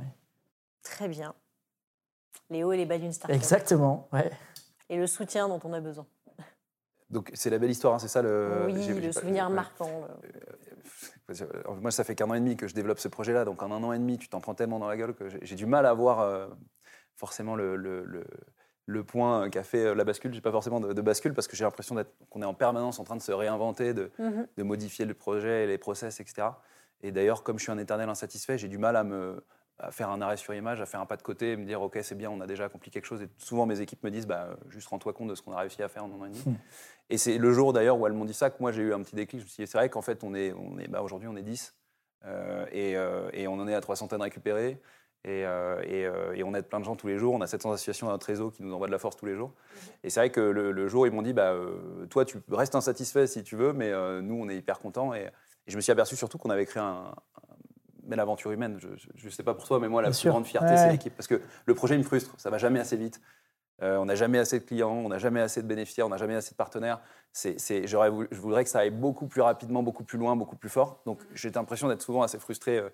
[0.82, 1.34] Très bien.
[2.50, 4.30] Les hauts et les bas d'une start Exactement, ouais.
[4.90, 6.04] Et le soutien dont on a besoin.
[7.10, 8.64] Donc c'est la belle histoire, hein, c'est ça le.
[8.66, 10.08] Oui, le souvenir marquant.
[11.30, 11.44] Euh,
[11.80, 13.82] moi, ça fait qu'un an et demi que je développe ce projet-là, donc en un
[13.84, 15.94] an et demi, tu t'en prends tellement dans la gueule que j'ai du mal à
[15.94, 16.48] voir euh,
[17.14, 18.24] forcément le, le
[19.04, 20.32] point qu'a fait euh, la bascule.
[20.32, 21.96] J'ai pas forcément de, bascule parce que j'ai l'impression
[22.30, 24.46] qu'on est en permanence en train de se réinventer, mhm.
[24.56, 26.48] de, modifier le projet, les process, etc.
[27.02, 29.44] Et d'ailleurs, comme je suis un éternel insatisfait, j'ai du mal à me
[29.90, 31.98] faire un arrêt sur image, à faire un pas de côté et me dire ok
[32.02, 33.22] c'est bien, on a déjà accompli quelque chose.
[33.22, 35.82] Et souvent mes équipes me disent bah, juste rends-toi compte de ce qu'on a réussi
[35.82, 36.42] à faire en un an et demi.
[36.46, 36.54] Hmm.
[37.10, 39.02] Et c'est le jour d'ailleurs où elles m'ont dit ça que moi j'ai eu un
[39.02, 39.40] petit déclic.
[39.40, 41.36] Je me suis dit c'est vrai qu'en fait on est, on est bah, aujourd'hui on
[41.36, 41.74] est 10
[42.24, 44.80] euh, et, euh, et, on en est à 300 récupérées.
[45.28, 47.34] Euh, euh, et, on aide plein de gens tous les jours.
[47.34, 49.36] On a 700 associations dans notre réseau qui nous envoient de la force tous les
[49.36, 49.50] jours.
[49.50, 49.92] Mhm.
[50.04, 53.26] Et c'est vrai que le, jour, ils m'ont dit bah, euh, Toi, tu restes insatisfait
[53.26, 53.92] si tu veux, mais
[54.22, 55.14] nous, on est hyper contents.
[55.14, 55.28] Et,
[55.68, 57.14] je me suis aperçu surtout qu'on avait créé un,
[58.02, 58.78] belle aventure humaine.
[58.80, 61.14] Je ne sais pas pour toi, mais moi, la plus grande fierté, c'est l'équipe.
[61.14, 63.20] Parce que le projet me frustre, ça va jamais assez vite.
[63.80, 66.34] on n'a jamais assez de clients, on n'a jamais assez de bénéficiaires, on n'a jamais
[66.34, 67.00] assez de partenaires.
[67.32, 71.00] C'est, je voudrais que ça aille beaucoup plus rapidement, beaucoup plus loin, beaucoup plus fort.
[71.06, 71.28] Donc mhm.
[71.34, 72.90] j'ai l'impression d'être souvent assez frustré euh,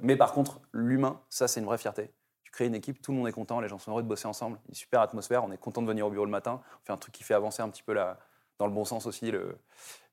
[0.00, 2.12] mais par contre, l'humain, ça, c'est une vraie fierté.
[2.44, 4.26] Tu crées une équipe, tout le monde est content, les gens sont heureux de bosser
[4.26, 6.92] ensemble, une super atmosphère, on est content de venir au bureau le matin, on fait
[6.92, 8.18] un truc qui fait avancer un petit peu la,
[8.58, 9.56] dans le bon sens aussi le,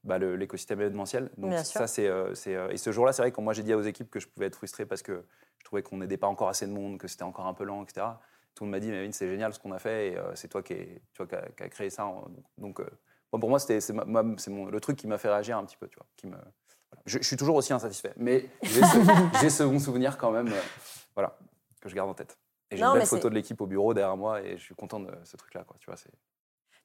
[0.04, 1.30] bah, l'écosystème événementiel.
[1.38, 3.74] Donc ça, c'est, euh, euh, et ce jour-là, c'est vrai que quand moi j'ai dit
[3.74, 5.26] aux équipes que je pouvais être frustré parce que
[5.60, 7.84] je trouvais qu'on n'aidait pas encore assez de monde, que c'était encore un peu lent,
[7.84, 8.08] etc.
[8.56, 10.64] Tout le monde m'a dit, mais c'est génial ce qu'on a fait et c'est toi
[10.64, 10.76] qui,
[11.20, 12.10] as créé ça.
[12.58, 12.82] Donc,
[13.30, 16.08] pour moi, c'était, c'est, le truc qui m'a fait réagir un petit peu, tu vois,
[16.16, 16.38] qui me,
[17.05, 20.61] je, suis toujours aussi insatisfait, mais j'ai ce, bon souvenir quand même, euh,
[21.15, 21.38] voilà,
[21.81, 22.38] que je garde en tête.
[22.69, 24.99] Et j'ai une belle photo de l'équipe au bureau derrière moi et je suis content
[24.99, 25.77] de ce truc-là, quoi.
[25.79, 26.11] Tu vois, c'est.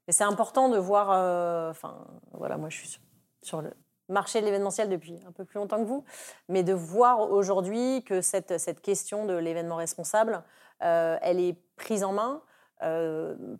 [0.07, 1.11] Mais c'est important de voir.
[1.11, 3.01] Euh, enfin, voilà, moi je suis
[3.43, 3.73] sur, le
[4.09, 6.05] marché de l'événementiel depuis un peu plus longtemps que vous,
[6.49, 10.45] mais de voir aujourd'hui que cette, cette question de l'événement responsable,
[10.83, 12.43] euh, elle est prise en main.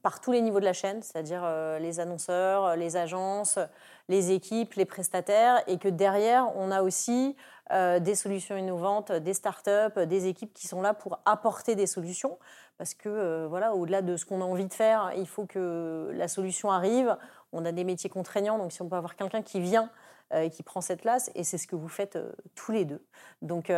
[0.03, 1.45] Par tous les niveaux de la chaîne, c'est-à-dire
[1.81, 3.59] les annonceurs, les agences,
[4.09, 7.37] les équipes, les prestataires, et que derrière, on a aussi
[7.73, 12.39] euh, des solutions innovantes, des startups, des équipes qui sont là pour apporter des solutions.
[12.77, 16.11] Parce que, euh, voilà, au-delà de ce qu'on a envie de faire, il faut que
[16.13, 17.17] la solution arrive.
[17.53, 19.91] On a des métiers contraignants, donc si on peut avoir quelqu'un qui vient
[20.35, 22.19] euh, et qui prend cette place, et c'est ce que vous faites
[22.55, 23.03] tous les deux.
[23.41, 23.73] Donc,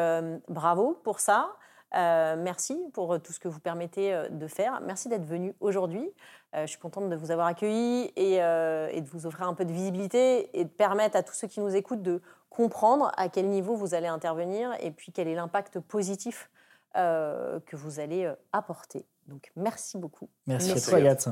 [0.49, 1.51] bravo pour ça.
[1.95, 4.81] Euh, merci pour tout ce que vous permettez euh, de faire.
[4.85, 6.11] Merci d'être venu aujourd'hui.
[6.55, 9.73] Euh, je suis contente de vous avoir accueilli et, de vous offrir un peu de
[9.73, 12.21] visibilité et de permettre à tous ceux qui nous écoutent de
[12.51, 16.51] comprendre à quel niveau vous allez intervenir et puis quel est l'impact positif
[16.95, 19.05] que vous allez apporter.
[19.27, 20.29] Donc merci beaucoup.
[20.47, 21.29] Merci, à toi, Yates.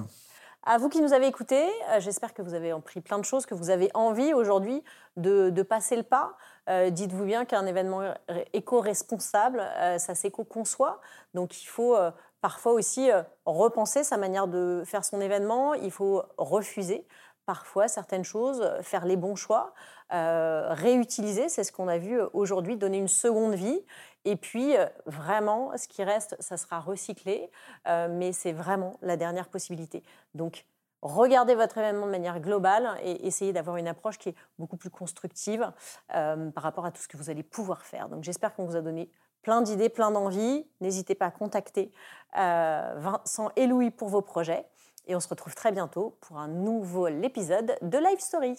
[0.64, 3.54] À vous qui nous avez écoutés, j'espère que vous avez appris plein de choses, que
[3.54, 4.84] vous avez envie aujourd'hui
[5.16, 6.36] de, passer le pas.
[6.68, 8.14] Euh, dites-vous bien qu'un événement
[8.52, 11.00] éco-responsable, euh, ça s'éco-conçoit.
[11.34, 13.10] Donc il faut euh, parfois aussi
[13.44, 15.74] repenser sa manière de faire son événement.
[15.74, 17.08] Il faut refuser
[17.44, 19.74] parfois certaines choses, faire les bons choix,
[20.10, 23.84] réutiliser, c'est ce qu'on a vu aujourd'hui, donner une seconde vie.
[24.24, 24.74] Et puis,
[25.06, 27.50] vraiment, ce qui reste, ça sera recyclé,
[27.86, 30.02] mais c'est vraiment la dernière possibilité.
[30.34, 30.64] Donc,
[31.02, 34.90] regardez votre événement de manière globale et essayez d'avoir une approche qui est beaucoup plus
[34.90, 35.70] constructive
[36.14, 38.08] euh, par rapport à tout ce que vous allez pouvoir faire.
[38.08, 39.10] Donc j'espère qu'on vous a donné
[39.42, 40.66] plein d'idées, plein d'envies.
[40.80, 41.92] N'hésitez pas à contacter
[42.38, 44.64] euh, Vincent et Louis pour vos projets.
[45.08, 48.56] Et on se retrouve très bientôt pour un nouveau épisode de Live Story.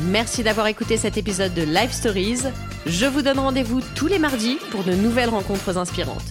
[0.00, 2.42] Merci d'avoir écouté cet épisode de Live Stories.
[2.86, 6.22] Je vous donne rendez-vous tous les mardis pour de nouvelles rencontres inspirantes.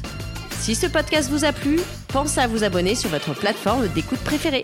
[0.59, 4.63] Si ce podcast vous a plu, pensez à vous abonner sur votre plateforme d'écoute préférée.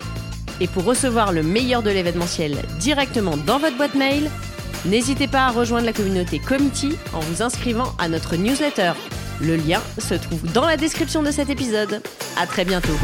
[0.62, 4.30] Et pour recevoir le meilleur de l'événementiel directement dans votre boîte mail,
[4.86, 8.93] n'hésitez pas à rejoindre la communauté Committee en vous inscrivant à notre newsletter.
[9.41, 12.01] Le lien se trouve dans la description de cet épisode.
[12.38, 12.97] À très bientôt.